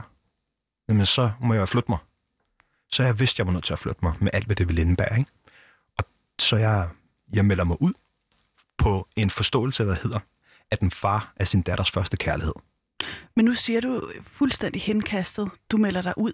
[0.89, 1.97] Jamen, så må jeg flytte mig.
[2.91, 4.81] Så jeg vidste, jeg var nødt til at flytte mig med alt, hvad det ville
[4.81, 5.19] indebære.
[5.19, 5.31] Ikke?
[5.97, 6.05] Og
[6.39, 6.89] så jeg,
[7.33, 7.93] jeg melder mig ud
[8.77, 10.19] på en forståelse, hvad hedder,
[10.71, 12.53] at en far er sin datters første kærlighed.
[13.35, 16.33] Men nu siger du fuldstændig henkastet, du melder dig ud.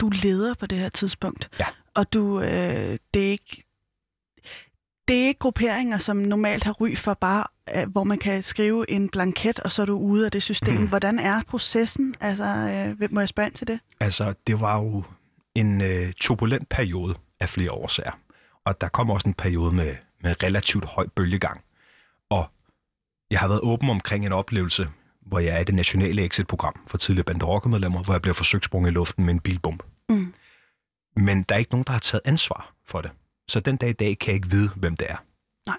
[0.00, 1.50] Du er leder på det her tidspunkt.
[1.58, 1.66] Ja.
[1.94, 3.64] Og du, øh, det er ikke...
[5.08, 7.44] Det er ikke grupperinger, som normalt har ry for bare,
[7.76, 10.74] øh, hvor man kan skrive en blanket, og så er du ude af det system.
[10.74, 10.88] Mhm.
[10.88, 12.14] Hvordan er processen?
[12.20, 13.80] Altså, øh, må jeg spørge ind til det?
[14.00, 15.02] Altså, det var jo
[15.54, 18.18] en øh, turbulent periode af flere årsager.
[18.64, 21.60] Og der kom også en periode med, med relativt høj bølgegang.
[22.30, 22.46] Og
[23.30, 24.88] jeg har været åben omkring en oplevelse,
[25.26, 28.90] hvor jeg er i det nationale exit-program for tidligere banderokkemedlemmer, hvor jeg bliver forsøgt sprunget
[28.90, 29.82] i luften med en bilbomb.
[30.08, 30.34] Mm.
[31.16, 33.10] Men der er ikke nogen, der har taget ansvar for det.
[33.48, 35.16] Så den dag i dag kan jeg ikke vide, hvem det er.
[35.66, 35.78] Nej.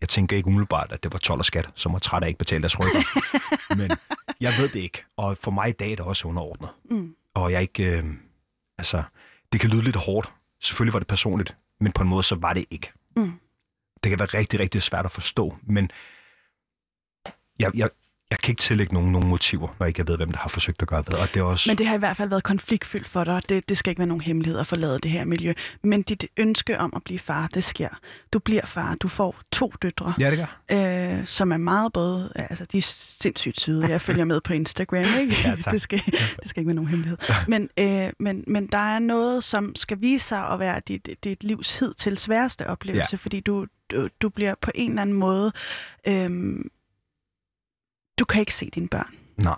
[0.00, 2.38] Jeg tænker ikke umiddelbart, at det var 12 og skat, som var træt af ikke
[2.38, 3.02] betale deres rykker.
[3.80, 3.90] Men
[4.40, 5.04] jeg ved det ikke.
[5.16, 6.70] Og for mig i dag er det også underordnet.
[6.90, 7.16] Mm.
[7.34, 7.98] Og jeg ikke...
[7.98, 8.04] Øh,
[8.78, 9.02] altså,
[9.52, 10.32] det kan lyde lidt hårdt.
[10.60, 12.92] Selvfølgelig var det personligt, men på en måde, så var det ikke.
[13.16, 13.32] Mm.
[14.04, 15.90] Det kan være rigtig, rigtig svært at forstå, men
[17.58, 17.90] jeg, jeg,
[18.34, 20.82] jeg kan ikke tillægge nogen, nogen motiver, når jeg ikke ved, hvem der har forsøgt
[20.82, 21.14] at gøre det.
[21.14, 21.70] Og det er også...
[21.70, 23.42] Men det har i hvert fald været konfliktfyldt for dig.
[23.48, 25.52] Det, det skal ikke være nogen hemmelighed at forlade det her miljø.
[25.82, 27.88] Men dit ønske om at blive far, det sker.
[28.32, 28.94] Du bliver far.
[28.94, 30.14] Du får to døtre.
[30.20, 31.16] Ja, det gør.
[31.18, 33.86] øh, som er meget både, altså de er sindssygt søde.
[33.88, 35.36] Jeg følger med på Instagram, ikke?
[35.44, 35.72] Ja, tak.
[35.72, 36.02] det, skal,
[36.40, 37.18] det skal ikke være nogen hemmelighed.
[37.48, 41.44] Men, øh, men, men der er noget, som skal vise sig at være dit, dit
[41.44, 43.16] livs hidtil sværeste oplevelse, ja.
[43.16, 45.52] fordi du, du, du bliver på en eller anden måde,
[46.08, 46.30] øh,
[48.18, 49.14] du kan ikke se dine børn.
[49.36, 49.56] Nej.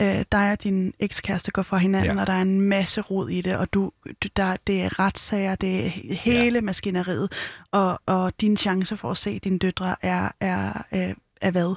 [0.00, 2.20] Øh, dig og din ekskæreste går fra hinanden, Ja.
[2.20, 5.54] og der er en masse rod i det, og du, du, der, det er retssager,
[5.54, 6.60] det er he- hele ja.
[6.60, 7.32] maskineriet,
[7.70, 11.74] og, og dine chancer for at se dine døtre er, er, er, er hvad?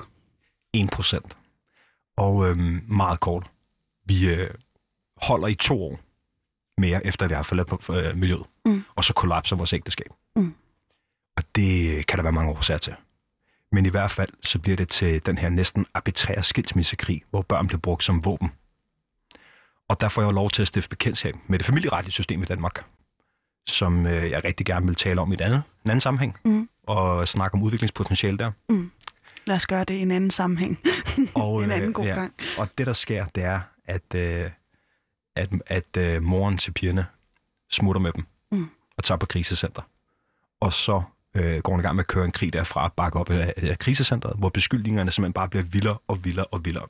[0.74, 1.38] 1 procent.
[2.18, 3.52] Og øhm, meget kort.
[4.06, 4.50] Vi øh,
[5.22, 6.00] holder i to år
[6.78, 8.44] mere, efter vi har forladt på øh, miljøet.
[8.66, 8.84] Mm.
[8.96, 10.08] Og så kollapser vores ægteskab.
[10.36, 10.56] Mm.
[11.38, 12.94] Og det kan der være mange årsager til.
[13.72, 17.68] Men i hvert fald, så bliver det til den her næsten arbitrære skilsmissekrig, hvor børn
[17.68, 18.52] bliver brugt som våben.
[19.90, 22.46] Og der får jeg jo lov til at stifte bekendtskab med det familieretlige system i
[22.46, 22.86] Danmark,
[23.68, 26.70] som øh, jeg rigtig gerne vil tale om i et andet, en anden sammenhæng, Mm.
[26.88, 28.52] og snakke om udviklingspotentiale der.
[29.48, 30.80] Lad os gøre det i en anden sammenhæng.
[31.36, 32.14] Og, en anden øh, god ja.
[32.14, 32.34] gang.
[32.58, 34.52] Og det, der sker, det er, at, øh,
[35.36, 37.06] at, at øh, moren til pigerne
[37.72, 38.70] smutter med dem Mm.
[38.98, 39.82] og tager på krisecenter.
[40.60, 41.02] Og så
[41.36, 43.54] øh, går hun i gang med at køre en krig derfra og bakke op af,
[43.58, 46.88] af krisecenteret, hvor beskyldningerne simpelthen bare bliver vildere og vildere og vildere.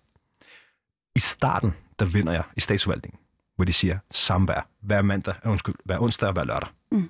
[1.15, 3.19] I starten, der vinder jeg i statsforvaltningen,
[3.55, 6.69] hvor de siger samvær hver mandag, øh, undskyld, hver onsdag og hver lørdag.
[6.91, 7.09] Mm.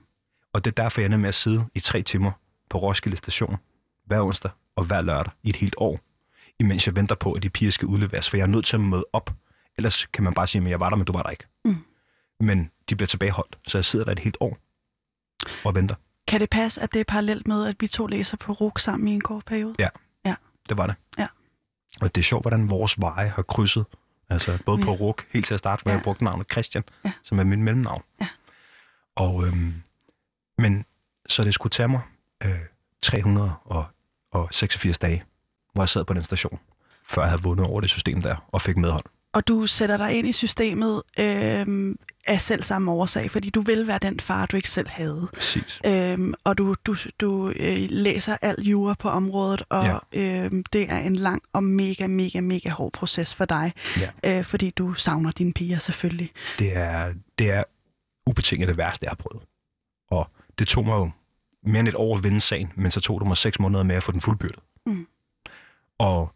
[0.53, 2.31] Og det er derfor, jeg ender med at sidde i tre timer
[2.69, 3.57] på Roskilde station
[4.05, 5.99] hver onsdag og hver lørdag i et helt år,
[6.59, 8.81] imens jeg venter på, at de piger skal udleveres, for jeg er nødt til at
[8.81, 9.33] møde op.
[9.77, 11.47] Ellers kan man bare sige, at jeg var der, men du var der ikke.
[11.65, 11.75] Mm.
[12.39, 14.57] Men de bliver tilbageholdt, så jeg sidder der et helt år
[15.65, 15.95] og venter.
[16.31, 19.07] Kan det passe, at det er parallelt med, at vi to læser på RUK sammen
[19.07, 19.75] i en kort periode?
[19.79, 19.89] Ja.
[20.69, 20.95] Det var det.
[21.17, 21.27] Ja.
[22.01, 23.85] Og det er sjovt, hvordan vores veje har krydset.
[24.29, 24.97] Altså både på Ja.
[24.97, 25.95] RUK, helt til at starte, hvor Ja.
[25.97, 27.11] jeg brugte navnet Christian, Ja.
[27.23, 28.03] som er min mellemnavn.
[28.21, 28.27] Ja.
[29.15, 29.73] Og, øhm,
[30.57, 30.85] men
[31.29, 32.01] så det skulle tage mig
[32.43, 32.59] øh,
[33.01, 35.23] 386 dage,
[35.73, 36.59] hvor jeg sad på den station,
[37.03, 39.03] før jeg havde vundet over det system der, og fik medhold.
[39.33, 41.95] Og du sætter dig ind i systemet øh,
[42.27, 45.27] af selv samme årsag, fordi du vil være den far, du ikke selv havde.
[45.33, 45.81] Præcis.
[45.85, 49.97] Øhm, og du, du, du øh, læser alt jura på området, og Ja.
[50.45, 54.09] øhm, det er en lang og mega, mega, mega hård proces for dig, Ja.
[54.37, 56.31] øh, fordi du savner dine piger selvfølgelig.
[56.59, 57.63] det er, det er
[58.27, 59.43] ubetinget det værste, jeg har prøvet.
[60.11, 60.27] Og
[60.59, 61.11] det tog mig jo
[61.63, 63.95] mere end et år at vinde sagen, men så tog det mig seks måneder med
[63.95, 64.59] at få den fuldbyrdet.
[64.85, 65.07] Mm.
[65.99, 66.31] Og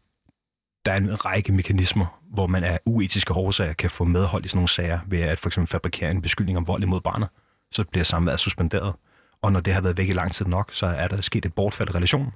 [0.85, 4.57] der er en række mekanismer, hvor man af uetiske årsager kan få medhold i sådan
[4.57, 7.29] nogle sager, ved at for eksempel fabrikere en beskyldning om vold imod barnet.
[7.71, 8.95] Så bliver samværet suspenderet.
[9.41, 11.53] Og når det har været væk i lang tid nok, så er der sket et
[11.53, 12.31] bortfald i relationen.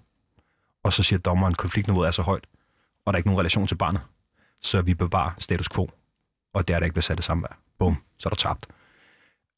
[0.84, 2.44] Og så siger dommeren, at konfliktniveauet er så højt,
[3.06, 4.02] og der er ikke nogen relation til barnet.
[4.62, 5.90] Så vi bevarer status quo.
[6.54, 7.60] Og der er der ikke blevet sat det samvær.
[7.80, 8.68] Bum, så er der tabt.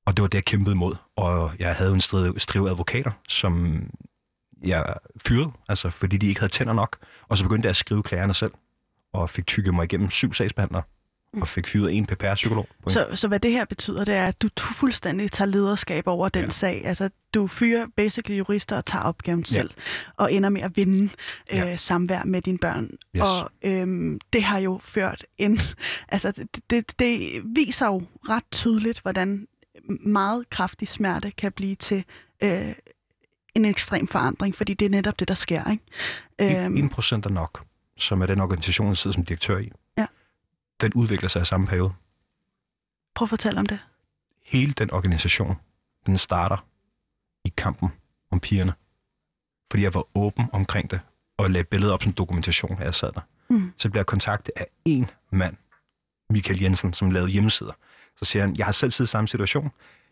[0.05, 0.95] Og det var det, jeg kæmpede imod.
[1.15, 3.83] Og jeg havde en strid, strive advokater, som
[4.63, 4.95] jeg
[5.27, 6.97] fyrede, altså fordi de ikke havde tænder nok.
[7.27, 8.51] Og så begyndte jeg at skrive klagerne selv,
[9.13, 10.83] og fik tykket mig igennem syv sagsbehandlere,
[11.41, 12.67] og fik fyret en PPR-psykolog.
[12.87, 16.41] Så, så hvad det her betyder, det er, at du fuldstændig tager lederskab over den
[16.41, 16.45] Ja.
[16.45, 16.51] ja.
[16.51, 16.85] sag.
[16.85, 19.45] Altså, du fyrer basically jurister og tager opgaven Ja.
[19.45, 19.69] selv,
[20.17, 21.03] og ender med at vinde
[21.51, 21.75] øh, Ja.
[21.75, 22.89] samvær med dine børn.
[23.15, 23.21] Yes.
[23.23, 25.59] Og øhm, det har jo ført en...
[26.09, 29.47] Altså, det, det, det viser jo ret tydeligt, hvordan
[30.05, 32.03] meget kraftig smerte kan blive til
[32.43, 32.73] øh,
[33.55, 36.63] en ekstrem forandring, fordi det er netop det, der sker, ikke?
[36.65, 36.77] Øhm.
[36.77, 37.63] 1 procent er nok,
[37.97, 39.71] som er den organisation, jeg sidder som direktør i.
[39.97, 40.07] Ja.
[40.81, 41.93] Den udvikler sig i samme periode.
[43.15, 43.79] Prøv at fortælle om det.
[44.45, 45.55] Hele den organisation,
[46.05, 46.65] den starter
[47.45, 47.89] i kampen
[48.31, 48.73] om pigerne.
[49.71, 50.99] Fordi jeg var åben omkring det,
[51.37, 53.21] og lagde billedet op som dokumentation, at jeg sad der.
[53.49, 53.73] Mm.
[53.77, 55.57] Så bliver jeg kontaktet af en mand,
[56.29, 57.73] Michael Jensen, som lavede hjemmesider.
[58.17, 59.71] Så siger han, jeg har selv siddet i samme situation.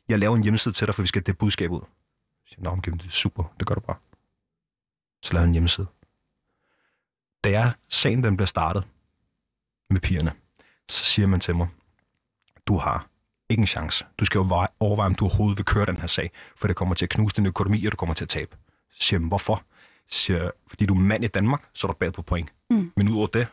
[0.09, 1.82] Jeg laver en hjemmeside til dig, for vi skal det budskab ud.
[1.82, 3.97] Jeg siger, Nå, det er super, det gør du bare.
[5.23, 5.88] Så lavede han en hjemmeside.
[7.43, 8.83] Da jeg sagen den bliver startet
[9.89, 10.31] med pigerne,
[10.89, 11.67] så siger man til mig,
[12.67, 13.07] du har
[13.49, 14.05] ikke en chance.
[14.19, 16.75] Du skal jo veje- overveje, om du overhovedet vil køre den her sag, for det
[16.75, 18.57] kommer til at knuse din økonomi, og du kommer til at tabe.
[18.91, 19.63] Så siger jeg, hvorfor?
[20.09, 22.53] Så siger jeg, fordi du er mand i Danmark, så er du bag på point.
[22.69, 22.91] Mm.
[22.95, 23.47] Men udover det,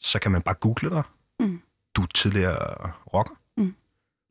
[0.00, 1.02] så kan man bare google dig.
[1.40, 1.62] Mm.
[1.96, 3.34] Du er tidligere rocker.
[3.56, 3.76] Mm.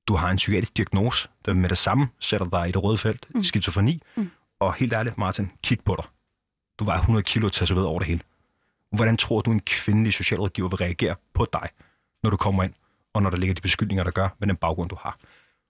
[0.07, 3.25] Du har en psykiatrisk diagnose, der med det samme sætter dig i det røde felt,
[3.35, 3.43] mm.
[3.43, 4.01] skizofreni.
[4.17, 4.31] Mm.
[4.59, 6.05] Og helt ærligt, Martin, kig på dig.
[6.79, 8.21] Du vejer 100 kilo tatoveret over det hele.
[8.91, 11.69] Hvordan tror du, en kvindelig socialrådgiver vil reagere på dig,
[12.23, 12.73] når du kommer ind,
[13.13, 15.17] og når der ligger de beskyldninger, der gør med den baggrund, du har?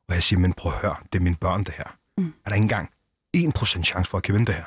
[0.07, 1.97] Og jeg siger, men prøv at høre, det er mine børn, det her.
[2.17, 2.33] Mm.
[2.45, 2.89] Er der ikke engang
[3.37, 4.65] 1% chance for at kan vinde det her?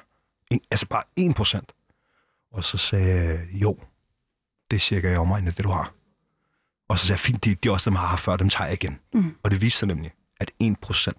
[0.50, 2.48] En, altså bare 1%.
[2.52, 3.78] Og så sagde jeg, jo,
[4.70, 5.92] det er cirka i omegnen af det, du har.
[6.88, 8.82] Og så sagde jeg, fint, de, de også dem har haft før, dem tager jeg
[8.82, 8.98] igen.
[9.14, 9.36] Mm.
[9.42, 11.11] Og det viste sig nemlig, at 1%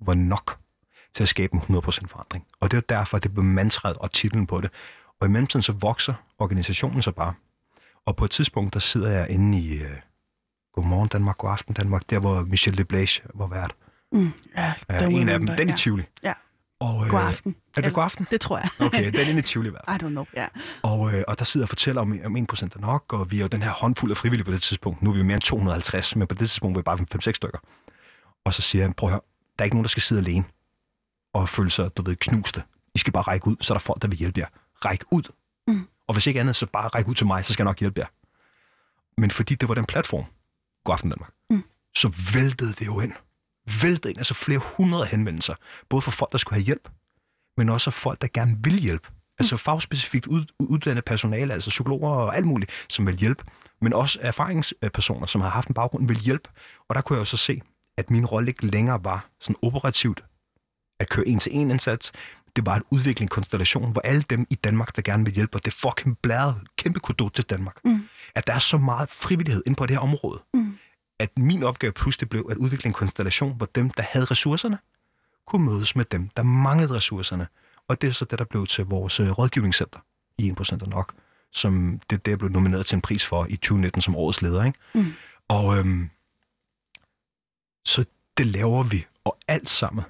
[0.00, 0.58] var nok
[1.14, 2.46] til at skabe en 100% forandring.
[2.60, 4.70] Og det er derfor, at det blev mantraet og titlen på det.
[5.20, 7.34] Og i mellemtiden så vokser organisationen så bare.
[8.06, 9.88] Og på et tidspunkt, der sidder jeg inde i uh,
[10.72, 13.74] Godmorgen Danmark, God Aften Danmark, der hvor Michel Leblage var vært.
[14.12, 14.32] Mm.
[14.56, 15.74] Ja, don't en af dem, den ja.
[15.74, 16.02] i Tivoli.
[16.22, 16.32] Ja.
[16.80, 17.56] Og, øh, God aften.
[17.76, 18.26] Er det god aften?
[18.30, 18.68] Det tror jeg.
[18.80, 20.02] Okay, den er inde i Tivoli i hvert fald.
[20.02, 20.46] I don't know, ja.
[20.82, 23.40] Og, øh, og der sidder og fortæller om, om 1% er nok, og vi er
[23.40, 25.02] jo den her håndfuld af frivillige på det tidspunkt.
[25.02, 27.32] Nu er vi jo mere end 250, men på det tidspunkt var vi bare 5-6
[27.32, 27.58] stykker.
[28.44, 29.20] Og så siger han, prøv at høre,
[29.58, 30.44] der er ikke nogen, der skal sidde alene
[31.34, 32.62] og føle sig, du ved, knuste.
[32.94, 34.46] I skal bare række ud, så er der folk, der vil hjælpe jer.
[34.84, 35.22] Ræk ud.
[35.68, 35.88] Mm.
[36.06, 38.00] Og hvis ikke andet, så bare række ud til mig, så skal jeg nok hjælpe
[38.00, 38.06] jer.
[39.20, 40.24] Men fordi det var den platform,
[40.84, 41.64] God aften Danmark, Mm.
[41.96, 43.12] så væltede det jo ind.
[43.82, 45.54] Væltede ind, altså flere hundrede henvendelser.
[45.88, 46.88] Både for folk, der skulle have hjælp,
[47.56, 49.08] men også for folk, der gerne vil hjælpe.
[49.38, 53.44] Altså fagspecifikt ud, uddannet personale, altså psykologer og alt muligt, som vil hjælpe.
[53.80, 56.50] Men også erfaringspersoner, som har haft en baggrund, vil hjælpe.
[56.88, 57.62] Og der kunne jeg jo så se,
[57.96, 60.24] at min rolle ikke længere var sådan operativt
[61.00, 62.12] at køre en til en indsats.
[62.56, 62.82] Det var
[63.20, 66.18] en konstellation, hvor alle dem i Danmark, der gerne vil hjælpe, og det er fucking
[66.18, 67.84] blæret kæmpe kudo til Danmark.
[67.84, 68.08] Mm.
[68.34, 70.42] At der er så meget frivillighed inde på det her område.
[70.54, 70.78] Mm.
[71.18, 74.78] At min opgave pludselig blev at udvikle en konstellation, hvor dem, der havde ressourcerne,
[75.46, 77.46] kunne mødes med dem, der manglede ressourcerne.
[77.88, 79.98] Og det er så det, der blev til vores øh, rådgivningscenter
[80.38, 81.14] i 1% er nok,
[81.52, 84.64] som det, det blev nomineret til en pris for i 2019 som årets leder.
[84.64, 84.78] Ikke?
[84.94, 85.12] Mm.
[85.48, 86.10] Og øhm,
[87.84, 88.04] så
[88.38, 90.04] det laver vi, og alt sammen,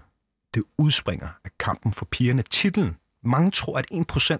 [0.54, 2.42] det udspringer af kampen for pigerne.
[2.42, 4.38] Titlen, mange tror, at 1%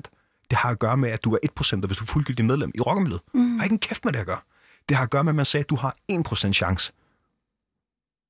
[0.51, 2.73] det har at gøre med, at du er 1%, og hvis du er fuldgyldig medlem
[2.75, 3.23] i rockermiljøet.
[3.35, 3.59] Mm.
[3.59, 4.41] Har ikke en kæft med det at gøre.
[4.89, 6.93] Det har at gøre med, at man sagde, at du har 1% chance.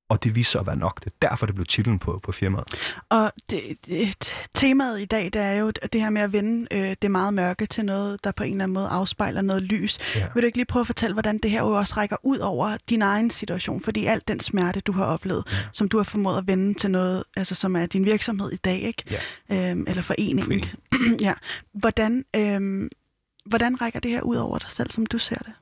[0.09, 0.99] Og det viser sig at være nok.
[0.99, 2.65] Det er derfor, det blev titlen på, på firmaet.
[3.09, 6.95] Og det, det, temaet i dag, det er jo det her med at vende øh,
[7.01, 9.97] det meget mørke til noget, der på en eller anden måde afspejler noget lys.
[10.15, 10.27] Ja.
[10.33, 12.77] Vil du ikke lige prøve at fortælle, hvordan det her jo også rækker ud over
[12.89, 13.81] din egen situation?
[13.81, 15.57] Fordi alt den smerte, du har oplevet, ja.
[15.73, 18.81] som du har formået at vende til noget, altså som er din virksomhed i dag,
[18.81, 19.17] ikke?
[19.49, 19.71] Ja.
[19.71, 20.43] Øhm, eller foreningen.
[20.43, 21.21] Forening.
[21.27, 21.33] ja.
[21.73, 22.89] Hvordan, øhm,
[23.45, 25.53] hvordan rækker det her ud over dig selv, som du ser det?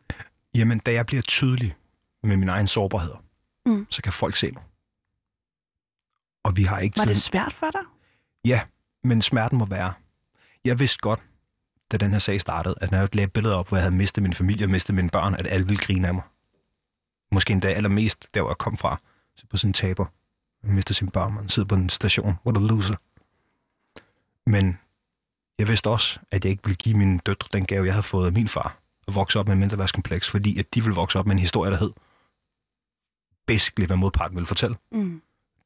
[0.56, 1.76] Jamen, da jeg bliver tydelig
[2.24, 3.25] med min egen sårbarheder,
[3.66, 3.88] Mm.
[3.90, 4.64] så kan folk se mig.
[6.44, 7.14] Og vi har ikke Var tid.
[7.14, 7.82] det svært for dig?
[8.46, 8.62] Ja,
[9.04, 9.94] men smerten må være.
[10.66, 11.24] Jeg vidste godt,
[11.92, 14.24] da den her sag startede, at når jeg lagde billeder op, hvor jeg havde mistet
[14.24, 16.24] min familie og mistet mine børn, at alle ville grine af mig.
[17.32, 19.00] Måske endda allermest, der hvor jeg kom fra.
[19.36, 20.06] Så på sådan en taber.
[20.64, 22.36] Man mister sine børn, man sidder på en station.
[22.46, 22.96] What a loser.
[24.50, 24.80] Men
[25.60, 28.26] jeg vidste også, at jeg ikke ville give mine døtre den gave, jeg havde fået
[28.26, 28.78] af min far.
[29.08, 31.72] At vokse op med en mindreværdskompleks, fordi at de ville vokse op med en historie,
[31.72, 31.92] der hed
[33.48, 34.76] basically, hvad modparten ville fortælle.
[34.92, 35.22] Mm.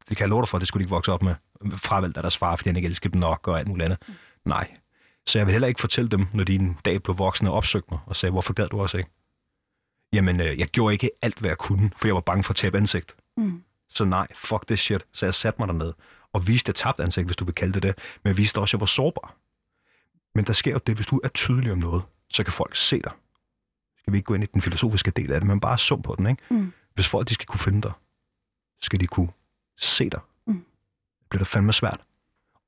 [0.09, 1.36] Det kan jeg love dig for, det skulle de ikke vokse op med.
[1.73, 3.99] Fravalgt af deres far, fordi han ikke elskede dem nok og alt muligt andet.
[4.07, 4.13] Mm.
[4.45, 4.75] Nej.
[5.27, 7.88] Så jeg vil heller ikke fortælle dem, når de en dag blev voksne og opsøgte
[7.91, 9.09] mig og sagde, hvorfor gad du også ikke?
[10.13, 12.55] Jamen, øh, jeg gjorde ikke alt, hvad jeg kunne, for jeg var bange for at
[12.55, 13.15] tabe ansigt.
[13.38, 13.63] Mm.
[13.89, 15.05] Så nej, fuck this shit.
[15.13, 15.93] Så jeg satte mig derned
[16.34, 17.95] og viste, at jeg tabte ansigt, hvis du vil kalde det det.
[18.23, 19.36] Men jeg viste også, at jeg var sårbar.
[20.36, 23.01] Men der sker jo det, hvis du er tydelig om noget, så kan folk se
[23.01, 23.11] dig.
[23.99, 26.15] Skal vi ikke gå ind i den filosofiske del af det, men bare sum på
[26.15, 26.43] den, ikke?
[26.49, 26.73] Mm.
[27.00, 27.91] Hvis folk de skal kunne finde dig,
[28.82, 29.30] skal de kunne
[29.78, 30.20] se dig.
[30.47, 30.66] Mm.
[31.20, 32.02] Det bliver da fandme svært.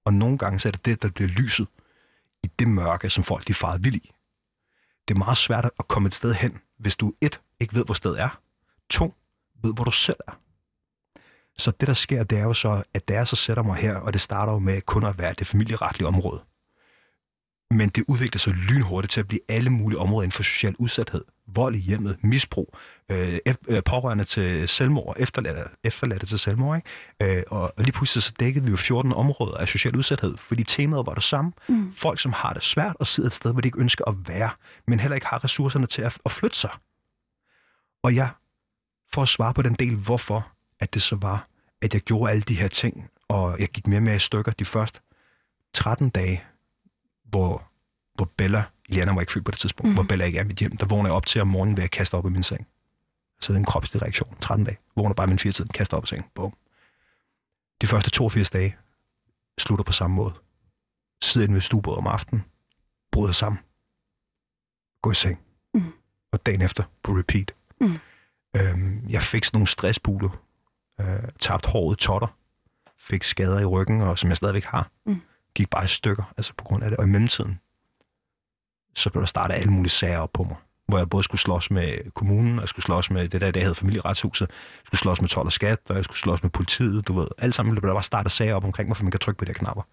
[0.06, 1.68] Og nogle gange så er det det, der bliver lyset
[2.44, 4.12] i det mørke, som folk de farer vild i.
[5.08, 7.94] Det er meget svært at komme et sted hen, hvis du et, ikke ved, hvor
[7.94, 8.42] stedet er.
[8.90, 9.16] To,
[9.64, 10.40] ved, hvor du selv er.
[11.58, 13.96] Så det, der sker, det er jo så, at da jeg så sætter mig her,
[13.96, 16.44] og det starter jo med kun at være det familieretlige område.
[17.72, 21.24] Men det udvikler sig lynhurtigt til at blive alle mulige områder inden for social udsathed.
[21.56, 22.78] Vold i hjemmet, misbrug,
[23.12, 23.40] øh,
[23.70, 26.82] øh, pårørende til selvmord, efterladte, efterladte til selvmord.
[27.22, 27.38] Ikke?
[27.38, 30.64] Øh, og, og lige pludselig så dækkede vi jo 14 områder af social udsathed, fordi
[30.64, 31.52] temaet var det samme.
[31.70, 31.94] Mm.
[31.94, 34.50] Folk, som har det svært og sidder et sted, hvor de ikke ønsker at være,
[34.88, 36.72] men heller ikke har ressourcerne til at, at flytte sig.
[38.04, 38.30] Og jeg,
[39.14, 40.48] for at svare på den del, hvorfor
[40.80, 41.48] at det så var,
[41.82, 44.66] at jeg gjorde alle de her ting, og jeg gik mere mere i stykker de
[44.66, 45.00] første
[45.74, 46.44] 13 dage,
[47.24, 47.71] hvor,
[48.22, 49.92] hvor Bella, Iliana var ikke født på det tidspunkt, Mhm.
[49.92, 49.96] mm.
[49.96, 51.84] hvor Bella ikke er i mit hjem, der vågner jeg op til om morgenen ved
[51.84, 52.68] at kaste op i min seng.
[53.42, 54.38] Så det er en kropslig reaktion.
[54.42, 54.78] 13 dage.
[54.96, 56.26] Vågner bare min fire tid, kaster op i sengen.
[56.36, 56.54] Bum.
[57.82, 58.76] De første 82 dage
[59.60, 60.34] slutter på samme måde.
[61.24, 62.44] Sidder inde ved stuebordet om aftenen,
[63.12, 63.60] bryder sammen,
[65.02, 65.40] gå i seng.
[65.74, 65.94] Mhm.
[66.32, 67.54] Og dagen efter på repeat.
[67.82, 68.00] Mhm.
[68.58, 70.30] Øhm, jeg fik sådan nogle stressbuler,
[71.02, 72.28] øh, tabt håret totter,
[72.98, 74.90] fik skader i ryggen, og som jeg stadigvæk har.
[75.06, 75.22] Mhm.
[75.56, 76.98] Gik bare i stykker, altså på grund af det.
[77.00, 77.60] Og i mellemtiden,
[78.96, 80.56] så blev der startet alle mulige sager op på mig,
[80.88, 83.64] hvor jeg både skulle slås med kommunen, og jeg skulle slås med det der, dag
[83.64, 87.08] hedder familieretshuset, jeg skulle slås med 12 og skat, og jeg skulle slås med politiet,
[87.08, 87.28] du ved.
[87.38, 89.46] Alt sammen blev der bare startet sager op omkring mig, for man kan trykke på
[89.46, 89.84] de her knapper.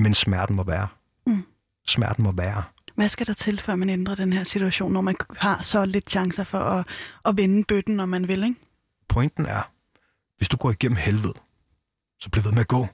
[0.00, 0.88] Men smerten må være.
[1.26, 1.46] Mm.
[1.86, 2.62] Smerten må være.
[2.94, 6.10] Hvad skal der til, før man ændrer den her situation, når man har så lidt
[6.10, 6.86] chancer for at,
[7.24, 8.56] at vende bøtten, når man vil, ikke?
[9.08, 9.62] Pointen er,
[10.36, 11.34] hvis du går igennem helvede,
[12.20, 12.86] så bliv ved med at gå.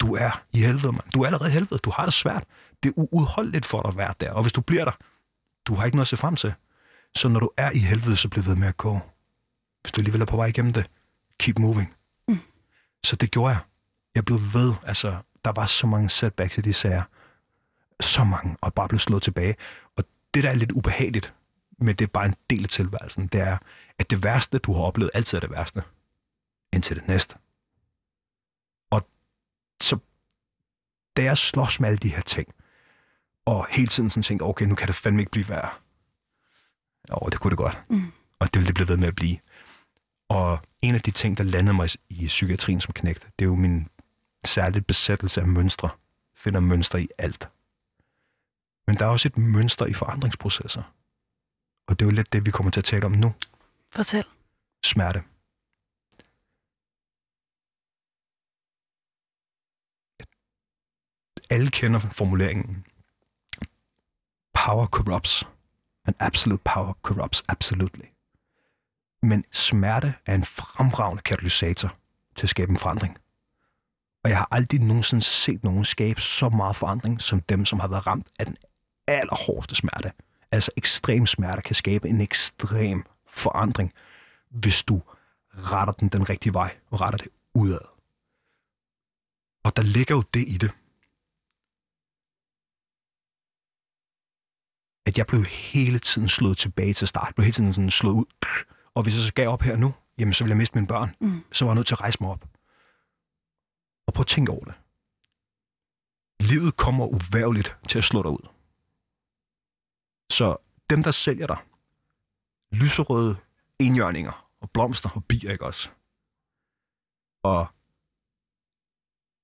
[0.00, 1.10] Du er i helvede, mand.
[1.14, 1.78] Du er allerede i helvede.
[1.78, 2.44] Du har det svært.
[2.82, 4.32] Det er uudholdeligt for dig at være der.
[4.32, 4.92] Og hvis du bliver der,
[5.66, 6.54] du har ikke noget at se frem til.
[7.16, 9.00] Så når du er i helvede, så bliv ved med at gå.
[9.82, 10.90] Hvis du alligevel er på vej igennem det,
[11.38, 11.94] keep moving.
[12.28, 12.38] Mm.
[13.04, 13.60] Så det gjorde jeg.
[14.14, 14.72] Jeg blev ved.
[14.82, 17.02] Altså, der var så mange setbacks i de sager.
[18.00, 19.56] Så mange, og bare blev slået tilbage.
[19.96, 21.34] Og det, der er lidt ubehageligt,
[21.78, 23.58] men det er bare en del af tilværelsen, det er,
[23.98, 25.82] at det værste, du har oplevet, altid er det værste.
[26.72, 27.34] Indtil det næste.
[29.84, 29.98] Og så,
[31.16, 32.48] da jeg slås med alle de her ting,
[33.44, 35.70] og hele tiden sådan tænkte, okay, nu kan det fandme ikke blive værre.
[37.10, 37.78] Jo, det kunne det godt.
[37.88, 38.12] Mm.
[38.38, 39.38] Og det ville det blive ved med at blive.
[40.28, 43.54] Og en af de ting, der landede mig i psykiatrien som knægt, det er jo
[43.54, 43.88] min
[44.44, 45.88] særligt besættelse af mønstre.
[46.34, 47.48] Jeg finder mønstre i alt.
[48.86, 50.82] Men der er også et mønster i forandringsprocesser.
[51.86, 53.34] Og det er jo lidt det, vi kommer til at tale om nu.
[53.90, 54.24] Fortæl.
[54.84, 55.22] Smerte.
[61.50, 62.84] Alle kender formuleringen.
[64.54, 65.46] Power corrupts.
[66.06, 68.04] And absolute power corrupts absolutely.
[69.22, 71.96] Men smerte er en fremragende katalysator
[72.36, 73.18] til at skabe en forandring.
[74.24, 77.88] Og jeg har aldrig nogensinde set nogen skabe så meget forandring, som dem, som har
[77.88, 78.56] været ramt af den
[79.06, 80.12] allerhårdeste smerte.
[80.50, 83.92] Altså ekstrem smerte kan skabe en ekstrem forandring,
[84.50, 85.02] hvis du
[85.54, 87.86] retter den den rigtige vej og retter det udad.
[89.64, 90.70] Og der ligger jo det i det,
[95.06, 97.26] at jeg blev hele tiden slået tilbage til start.
[97.26, 98.24] Jeg blev hele tiden sådan slået ud.
[98.94, 101.16] Og hvis jeg så gav op her nu, jamen så ville jeg miste mine børn.
[101.20, 101.44] Mm.
[101.52, 102.44] Så var jeg nødt til at rejse mig op.
[104.06, 104.74] Og prøv at tænke over det.
[106.40, 108.48] Livet kommer uværligt til at slå dig ud.
[110.30, 110.56] Så
[110.90, 111.56] dem, der sælger dig
[112.74, 113.36] lyserøde
[113.78, 115.90] enhjørninger og blomster og bier, ikke også?
[117.42, 117.66] Og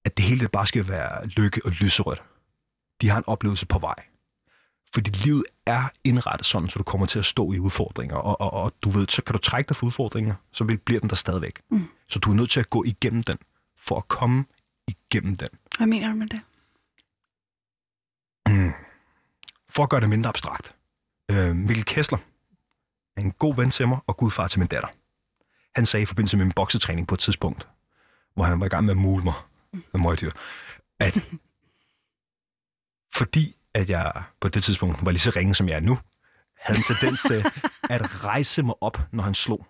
[0.04, 2.22] at det hele bare skal være lykke og lyserødt.
[3.00, 4.09] De har en oplevelse på vej.
[4.95, 8.53] Fordi livet er indrettet sådan, så du kommer til at stå i udfordringer, og, og,
[8.53, 11.61] og du ved, så kan du trække dig for udfordringer, så bliver den der stadigvæk.
[11.70, 11.88] Mm.
[12.09, 13.38] Så du er nødt til at gå igennem den,
[13.76, 14.45] for at komme
[14.88, 15.49] igennem den.
[15.76, 16.41] Hvad mener du med det?
[18.49, 18.72] Mm.
[19.68, 20.74] For at gøre det mindre abstrakt.
[21.30, 22.18] Øh, Mikkel Kessler
[23.16, 24.88] er en god ven til mig og gudfar til min datter.
[25.74, 27.68] Han sagde i forbindelse med min boksetræning på et tidspunkt,
[28.34, 29.34] hvor han var i gang med at mule mig
[29.72, 30.30] med møgdyr,
[31.01, 31.14] at
[33.18, 35.99] fordi at jeg på det tidspunkt var lige så ringe, som jeg er nu,
[36.59, 37.45] havde en tendens til
[37.91, 39.66] at rejse mig op, når han slog.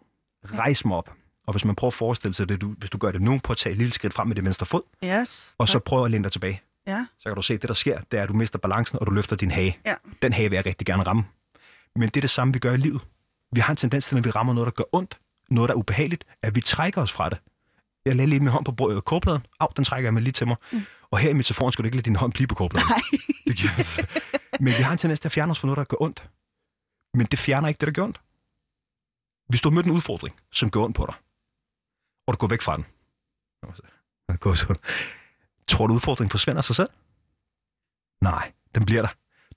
[0.54, 1.10] Rejse mig op.
[1.46, 3.52] Og hvis man prøver at forestille sig det, du, hvis du gør det nu, på
[3.52, 5.54] at tage et lille skridt frem med det venstre fod, Yes.
[5.58, 7.06] og så prøver at læne dig tilbage Ja.
[7.18, 9.06] så kan du se, at det, der sker, det er, at du mister balancen, og
[9.06, 9.78] du løfter din hage.
[9.86, 9.94] Ja.
[10.22, 11.24] Den hage vil jeg rigtig gerne ramme.
[11.96, 13.00] Men det er det samme, vi gør i livet.
[13.52, 15.18] Vi har en tendens til, når vi rammer noget, der gør ondt,
[15.50, 17.38] noget, der er ubehageligt, at vi trækker os fra det.
[18.04, 19.46] Jeg lagde lige min hånd på kogepladen.
[19.60, 20.56] Au, den trækker jeg mig lige til mig.
[20.72, 20.82] Mm.
[21.10, 22.88] Og her i metaforen skal du ikke lade din hånd blive på kogepladen.
[22.88, 23.00] Nej.
[23.44, 24.00] Det giver os.
[24.60, 26.30] Men vi har en tendens til at fjerne os fra noget, der gør ondt.
[27.14, 28.20] Men det fjerner ikke det, der gør ondt.
[29.48, 31.14] Hvis du har mødt en udfordring, som gør ondt på dig,
[32.26, 32.84] og du går væk fra den,
[35.66, 36.90] tror du, udfordringen forsvinder sig selv?
[38.20, 39.08] Nej, den bliver der.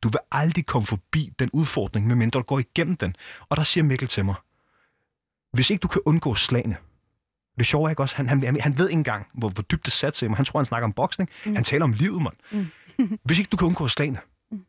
[0.04, 3.16] Du vil aldrig komme forbi den udfordring, medmindre du går igennem den.
[3.50, 4.36] Og der siger Mikkel til mig,
[5.52, 6.78] hvis ikke du kan undgå slagene,
[7.58, 9.94] det sjove er ikke også, han, han, han ved ikke engang, hvor, hvor dybt det
[9.94, 10.38] satte sig mig.
[10.38, 11.30] Han tror, han snakker om boksning.
[11.46, 11.56] Mm.
[11.56, 12.36] Han taler om livet, mand.
[12.52, 13.20] Mm.
[13.26, 14.20] hvis ikke du kan undgå slagene,
[14.52, 14.66] Mm.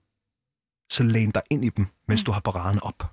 [0.90, 2.24] så læn dig ind i dem, mens Mm.
[2.24, 3.12] du har paraderne op.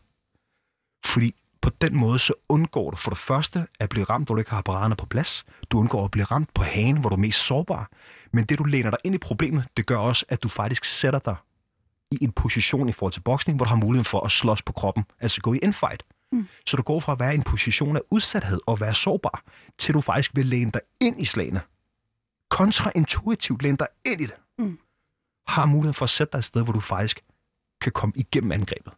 [1.05, 4.39] Fordi på den måde, så undgår du for det første at blive ramt, hvor du
[4.39, 5.45] ikke har paraderne på plads.
[5.71, 7.89] Du undgår at blive ramt på hagen, hvor du er mest sårbar.
[8.33, 11.19] Men det, du læner dig ind i problemet, det gør også, at du faktisk sætter
[11.19, 11.35] dig
[12.11, 14.71] i en position i forhold til boksning, hvor du har muligheden for at slås på
[14.73, 16.03] kroppen, altså gå i infight.
[16.09, 16.15] Mm.
[16.67, 19.43] Så du går fra at være i en position af udsathed og være sårbar,
[19.77, 21.61] til du faktisk vil læne dig ind i slagene.
[22.49, 24.35] Kontraintuitivt læne dig ind i det.
[24.59, 24.79] Mm.
[25.47, 27.23] Har muligheden for at sætte dig et sted, hvor du faktisk
[27.81, 28.93] kan komme igennem angrebet.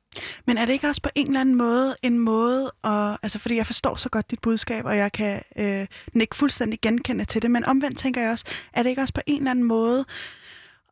[0.48, 3.18] Men er det ikke også på en eller anden måde en måde at...
[3.24, 7.26] Altså, fordi jeg forstår så godt dit budskab, og jeg kan øh, ikke fuldstændig genkende
[7.26, 9.66] til det, men omvendt tænker jeg også, er det ikke også på en eller anden
[9.66, 10.06] måde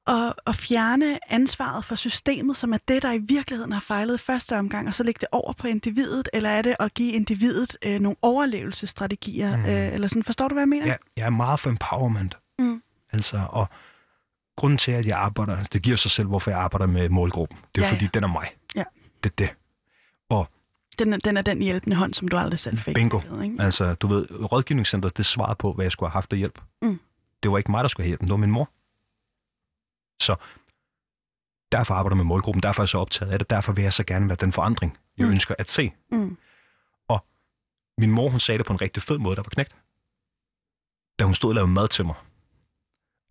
[0.07, 4.17] at, at fjerne ansvaret for systemet, som er det, der i virkeligheden har fejlet i
[4.23, 7.77] første omgang, og så lægge det over på individet, eller er det at give individet
[7.85, 9.57] øh, nogle overlevelsesstrategier?
[9.57, 9.65] Mm.
[9.65, 10.85] Øh, eller sådan, forstår du, hvad jeg mener?
[10.87, 12.37] Ja, jeg er meget for empowerment.
[12.59, 12.81] Mm.
[13.13, 13.67] Altså, og
[14.57, 17.57] grunden til, at jeg arbejder, det giver sig selv, hvorfor jeg arbejder med målgruppen.
[17.75, 18.09] Det er Ja, fordi, ja.
[18.13, 18.47] den er mig.
[18.75, 18.83] Ja.
[19.23, 19.49] Det er det.
[20.99, 22.95] Den, er- den er den hjælpende hånd, som du aldrig selv fik.
[22.95, 23.19] Bingo.
[23.43, 23.55] Ikke?
[23.59, 26.61] Altså, du ved, rådgivningscenteret, det svarede på, hvad jeg skulle have haft af hjælp.
[26.81, 26.99] Mm.
[27.43, 28.69] Det var ikke mig, der skulle have hjælp, det var min mor.
[30.21, 30.35] Så
[31.71, 33.93] derfor arbejder jeg med målgruppen, derfor er jeg så optaget af det, derfor vil jeg
[33.93, 35.31] så gerne være den forandring, jeg Mm.
[35.31, 35.93] ønsker at se.
[36.11, 36.37] Mm.
[37.97, 39.75] Min mor, hun sagde det på en rigtig fed måde, der var knægt.
[41.19, 42.15] Da hun stod og lavede mad til mig.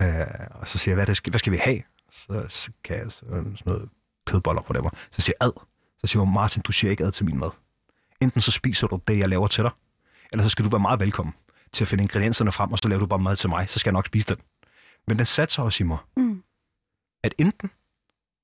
[0.02, 1.82] Øh, og så siger jeg, hvad, det skal, hvad skal vi have?
[2.10, 3.88] Så, så kan jeg så, sådan noget
[4.26, 4.90] kødboller det.
[5.10, 5.52] Så siger jeg ad.
[5.98, 7.50] Så siger hun, Martin, du siger ikke ad til min mad.
[8.20, 9.70] Enten så spiser du det, jeg laver til dig,
[10.32, 11.34] eller så skal du være meget velkommen
[11.72, 13.90] til at finde ingredienserne frem, og så laver du bare mad til mig, så skal
[13.90, 14.36] jeg nok spise den.
[15.06, 16.42] Men den satte sig også i mig, Mm.
[17.22, 17.70] At enten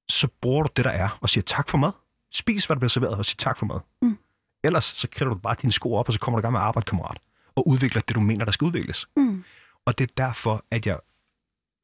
[0.08, 1.92] så bruger du det, der er, og siger tak for mad.
[2.32, 3.80] Spis, hvad der bliver serveret, og sig tak for mad.
[4.02, 4.18] Mm.
[4.64, 6.60] Ellers så kræver du bare dine sko op, og så kommer du i gang med
[6.60, 7.18] arbejde, kammerat.
[7.54, 9.06] Og udvikler det, du mener, der skal udvikles.
[9.16, 9.44] Mm.
[9.84, 10.98] Og det er derfor, at jeg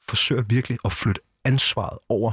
[0.08, 2.32] forsøger virkelig at flytte ansvaret over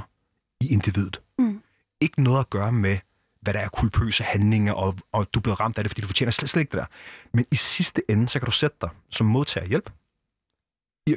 [0.61, 1.21] i individet.
[1.39, 1.63] Mm.
[2.01, 2.97] Ikke noget at gøre med,
[3.41, 6.07] hvad der er kulpøse handlinger, og, og du er blevet ramt af det, fordi du
[6.07, 6.85] fortjener slet, slet ikke det der.
[7.33, 9.91] Men i sidste ende, så kan du sætte dig som modtager hjælp,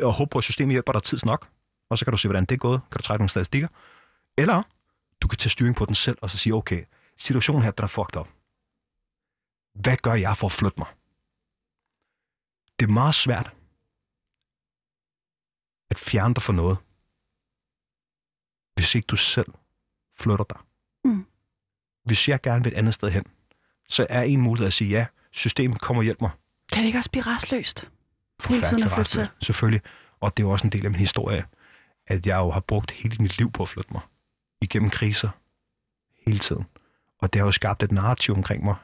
[0.02, 1.48] og håbe på, at systemet hjælper dig tids nok,
[1.92, 2.80] og så kan du se, hvordan det er gået.
[2.90, 3.68] Kan du trække nogle statistikker.
[4.38, 4.62] Eller
[5.22, 6.84] du kan tage styring på den selv, og så sige, okay,
[7.16, 8.28] situationen her, den er fucked up.
[9.74, 10.88] Hvad gør jeg for at flytte mig?
[12.80, 13.52] Det er meget svært
[15.90, 16.78] at fjerne dig fra noget,
[18.74, 19.52] hvis ikke du selv
[20.18, 20.58] flytter dig.
[21.04, 21.26] Mm.
[22.04, 23.24] Hvis jeg gerne vil et andet sted hen,
[23.88, 26.30] så er en mulighed at sige, ja, systemet kommer og hjælper mig.
[26.72, 27.90] Kan det ikke også blive restløst?
[28.48, 29.82] Hele tiden at flytte rastløs, selvfølgelig.
[30.20, 31.46] Og det er jo også en del af min historie,
[32.06, 34.02] at jeg jo har brugt hele mit liv på at flytte mig.
[34.60, 35.30] Igennem kriser.
[36.26, 36.64] Hele tiden.
[37.18, 38.76] Og det har jo skabt et narrativ omkring mig,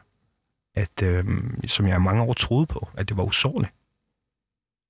[0.75, 3.73] at, øhm, som jeg i mange år troede på, at det var usårligt.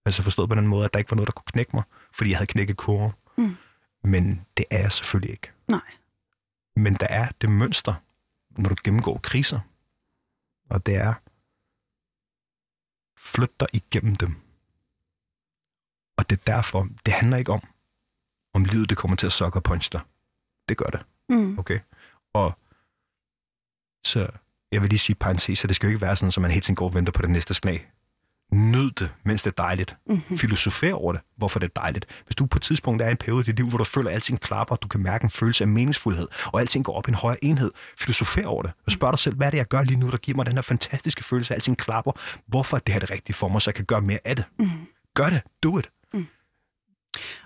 [0.05, 2.31] Altså forstået på den måde, at der ikke var noget, der kunne knække mig, fordi
[2.31, 3.13] jeg havde knækket kurven.
[3.39, 3.57] Mm.
[4.03, 5.51] Men det er jeg selvfølgelig ikke.
[5.69, 5.81] Nej.
[6.77, 7.95] Men der er det mønster,
[8.51, 9.61] når du gennemgår kriser.
[10.71, 11.15] Og det er,
[13.19, 14.37] Flyt dig igennem dem.
[16.17, 17.63] Og det er derfor, det handler ikke om,
[18.59, 20.01] om livet det kommer til at sukke og punch dig.
[20.69, 21.01] Det gør det.
[21.29, 21.59] Mm.
[21.59, 21.79] Okay?
[22.35, 22.59] Og
[24.07, 24.29] så,
[24.73, 26.65] jeg vil lige sige parentes, så det skal jo ikke være sådan, at man helt
[26.65, 27.91] tiden går og venter på det næste slag.
[28.53, 29.97] Nyd det, mens det er dejligt.
[30.07, 30.39] Mm-hmm.
[30.39, 32.07] Filosofer over det, hvorfor det er dejligt.
[32.25, 34.11] Hvis du på et tidspunkt er i en periode i dit liv, hvor du føler,
[34.11, 37.11] at alting klapper, du kan mærke en følelse af meningsfuldhed, og alting går op i
[37.11, 38.73] en højere enhed, filosofer over det.
[38.87, 40.55] Og spørg dig selv, hvad er det, jeg gør lige nu, der giver mig den
[40.55, 42.13] her fantastiske følelse, at alting klapper?
[42.47, 44.45] Hvorfor er det her det rigtige for mig, så jeg kan gøre mere af det?
[44.59, 44.71] Mm.
[45.15, 45.43] Gør det.
[45.63, 45.91] Do it.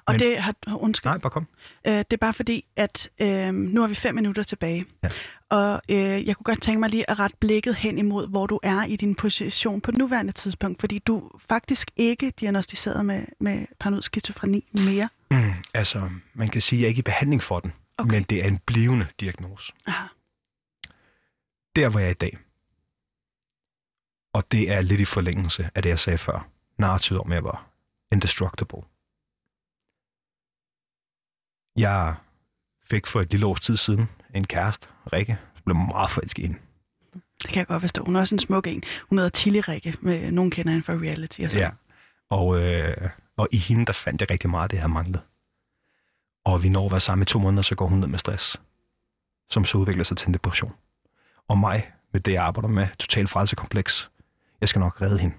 [0.06, 1.46] Og Men- det har, undskyld, Nej, bare kom.
[1.86, 4.84] øh, det er bare fordi, at øh, nu har vi fem minutter tilbage.
[5.02, 5.08] Ja.
[5.50, 5.96] Og øh,
[6.26, 8.96] jeg kunne godt tænke mig lige at rette blikket hen imod, hvor du er i
[8.96, 14.68] din position på nuværende tidspunkt, fordi du er faktisk ikke diagnostiseret med, med paranoid skizofreni
[14.72, 15.08] mere.
[15.30, 15.36] Mm,
[15.74, 18.10] altså, man kan sige, at jeg er ikke i behandling for den, Okay.
[18.10, 19.72] men det er en blivende diagnose.
[19.86, 20.06] Aha.
[21.76, 22.38] Der, hvor jeg er i dag,
[24.32, 26.48] og det er lidt i forlængelse af det, jeg sagde før,
[26.78, 27.66] narrativet om, at jeg var
[28.12, 28.78] indestructible.
[31.76, 32.14] Jeg
[32.90, 36.46] fik for et lille års tid siden en kæreste, Rikke, som blev meget forelsket i
[36.46, 36.58] hende.
[37.14, 38.04] Det kan jeg godt forstå.
[38.04, 38.82] Hun er også en smuk en.
[39.08, 41.64] Hun hedder Tilly Rikke, med nogen kender hende fra reality og sådan.
[41.64, 41.70] Ja.
[42.30, 45.22] Og, øh, og i hende, der fandt jeg rigtig meget af det, jeg manglede.
[46.44, 48.60] Og vi når at være sammen i to måneder, så går hun ned med stress,
[49.50, 50.72] som så udvikler sig til en depression.
[51.48, 54.10] Og mig, med det jeg arbejder med, total frelsekompleks,
[54.60, 55.34] jeg skal nok redde hende.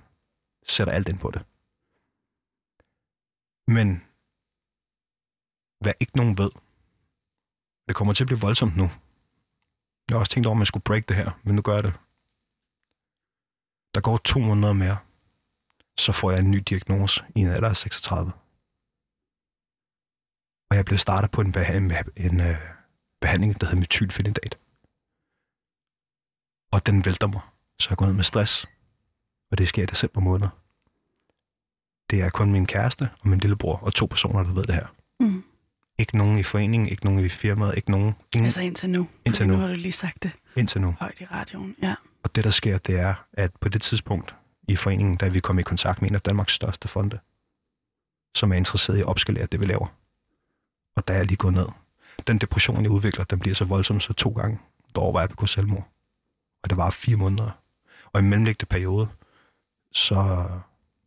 [0.67, 1.41] Sætter alt ind på det.
[3.67, 4.03] Men
[5.83, 6.51] hvad ikke nogen ved,
[7.87, 8.87] det kommer til at blive voldsomt nu.
[10.07, 11.83] Jeg har også tænkt over, om jeg skulle break det her, men nu gør jeg
[11.83, 11.93] det.
[13.95, 14.97] Der går to måneder mere,
[15.97, 18.31] så får jeg en ny diagnose i en alder af 36.
[20.69, 22.55] Og jeg blev startet på en, beha- en, en uh,
[23.21, 24.59] behandling, der hedder metylfenidat.
[26.71, 27.41] Og den vælter mig,
[27.79, 28.65] så jeg går ned med stress.
[29.51, 30.47] Og det sker i december måned.
[32.09, 34.87] Det er kun min kæreste og min lillebror og to personer, der ved det her.
[35.19, 35.43] Mm.
[35.97, 39.07] Ikke nogen i foreningen, ikke nogen i firmaet, ikke nogen ingen, Altså indtil nu.
[39.25, 39.53] Indtil nu.
[39.53, 40.95] Nu har du lige sagt det indtil nu.
[40.99, 41.75] højt i radioen.
[41.81, 41.95] Ja.
[42.23, 44.35] Og det, der sker, det er, at på det tidspunkt
[44.67, 47.19] i foreningen, er vi kommet i kontakt med en af Danmarks største fonde,
[48.35, 49.87] som er interesseret i at opskalere det, vi laver.
[50.95, 51.67] Og der er jeg lige gået ned.
[52.27, 54.59] Den depression, jeg udvikler, den bliver så voldsom, så to gange,
[54.95, 55.87] der overvejer jeg at begå selvmord.
[56.63, 57.51] Og det var fire måneder.
[58.13, 59.07] Og i mellemlægte periode,
[59.91, 60.49] så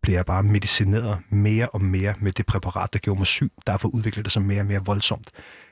[0.07, 3.53] bliver jeg bare medicineret mere og mere med det præparat, der gjorde mig syg.
[3.67, 5.31] Derfor udvikler det sig mere og mere voldsomt.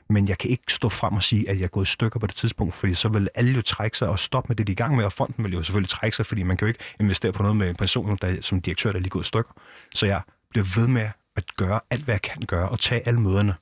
[0.09, 2.27] Men jeg kan ikke stå frem og sige, at jeg er gået i stykker på
[2.27, 4.73] det tidspunkt, fordi så vil alle jo trække sig og stoppe med det, de er
[4.73, 6.79] i gang med, og fonden vil jo selvfølgelig trække sig, fordi man kan jo ikke
[6.99, 9.51] investere på noget med en person, der som direktør, der er lige gået i stykker.
[9.93, 13.19] Så jeg bliver ved med at gøre alt, hvad jeg kan gøre, og tage alle
[13.19, 13.55] møderne,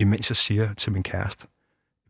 [0.00, 1.46] imens jeg siger til min kæreste,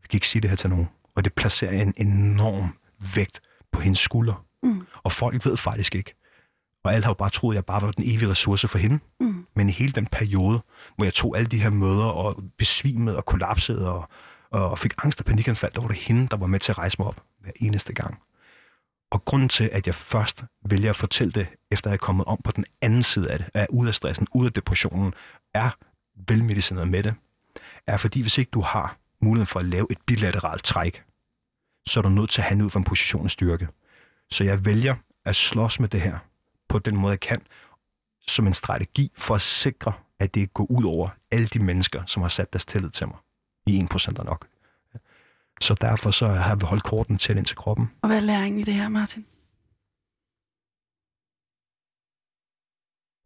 [0.01, 0.89] jeg kan ikke sige det her til nogen.
[1.15, 2.77] Og det placerer en enorm
[3.15, 3.41] vægt
[3.71, 4.45] på hendes skulder.
[4.63, 4.87] Mm.
[5.03, 6.13] Og folk ved faktisk ikke.
[6.85, 8.99] Og alle har jo bare troet, at jeg bare var den evige ressource for hende.
[9.19, 9.47] Mm.
[9.55, 10.61] Men i hele den periode,
[10.95, 14.09] hvor jeg tog alle de her møder og besvimede og kollapsede og,
[14.51, 16.95] og fik angst og panikanfald, der var det hende, der var med til at rejse
[16.99, 18.19] mig op hver eneste gang.
[19.11, 22.39] Og grunden til, at jeg først vælger at fortælle det, efter jeg er kommet om
[22.43, 25.13] på den anden side af det, er ud af stressen, ud af depressionen,
[25.53, 25.69] er
[26.27, 27.13] velmedicineret med det,
[27.87, 31.03] er fordi, hvis ikke du har muligheden for at lave et bilateralt træk,
[31.87, 33.67] så er du nødt til at handle ud fra en position af styrke.
[34.31, 36.17] Så jeg vælger at slås med det her
[36.75, 37.41] på den måde, jeg kan,
[38.27, 42.05] som en strategi for at sikre, at det ikke går ud over alle de mennesker,
[42.05, 43.17] som har sat deres tillid til mig.
[43.67, 44.47] I 1% er nok.
[45.61, 47.91] Så derfor så har vi holdt korten tæt ind til kroppen.
[48.01, 49.25] Og hvad er læringen i det her, Martin?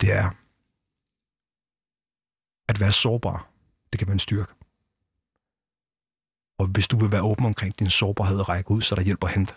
[0.02, 0.30] Det er
[2.70, 3.50] at være sårbar.
[3.92, 4.54] Det kan være en styrke.
[6.60, 9.04] Og hvis du vil være åben omkring din sårbarhed og række ud, så er der
[9.04, 9.54] hjælp at hente.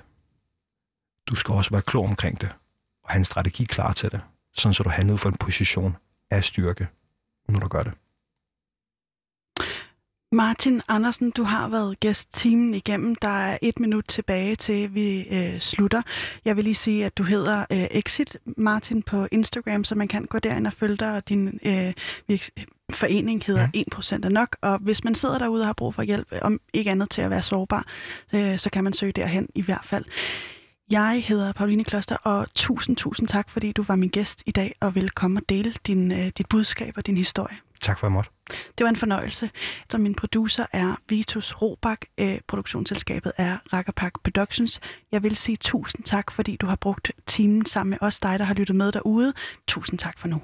[1.29, 2.57] Du skal også være klog omkring det
[3.05, 4.21] og have en strategi klar til det,
[4.55, 5.97] sådan så du handler ud fra en position
[6.31, 6.89] af styrke,
[7.49, 7.93] når du gør det.
[10.33, 13.15] Martin Andersen, du har været gæst timen igennem.
[13.15, 16.03] Der er et minut tilbage til, vi øh, slutter.
[16.45, 20.25] Jeg vil lige sige, at du hedder øh, Exit Martin på Instagram, så man kan
[20.25, 21.93] gå derind og følge dig, og din øh,
[22.93, 23.83] forening hedder Ja.
[23.97, 24.57] 1% er nok.
[24.61, 27.31] Og hvis man sidder derude og har brug for hjælp, om ikke andet til at
[27.31, 27.87] være sårbar,
[28.35, 30.05] øh, så kan man søge derhen i hvert fald.
[30.93, 34.75] Jeg hedder Pauline Kloster, og tusind, tusind tak, fordi du var min gæst i dag
[34.81, 37.57] og ville komme og dele din, øh, dit budskab og din historie.
[37.81, 38.31] Tak for, at måtte.
[38.49, 39.51] Det var en fornøjelse.
[39.91, 42.01] Så min producer er Vitus Robak.
[42.19, 44.81] Øh, produktionsselskabet er Rakkerpak Productions.
[45.13, 48.45] Jeg vil sige tusind tak, fordi du har brugt timen sammen med os, dig der
[48.45, 49.33] har lyttet med derude.
[49.69, 50.43] Tusind tak for nu.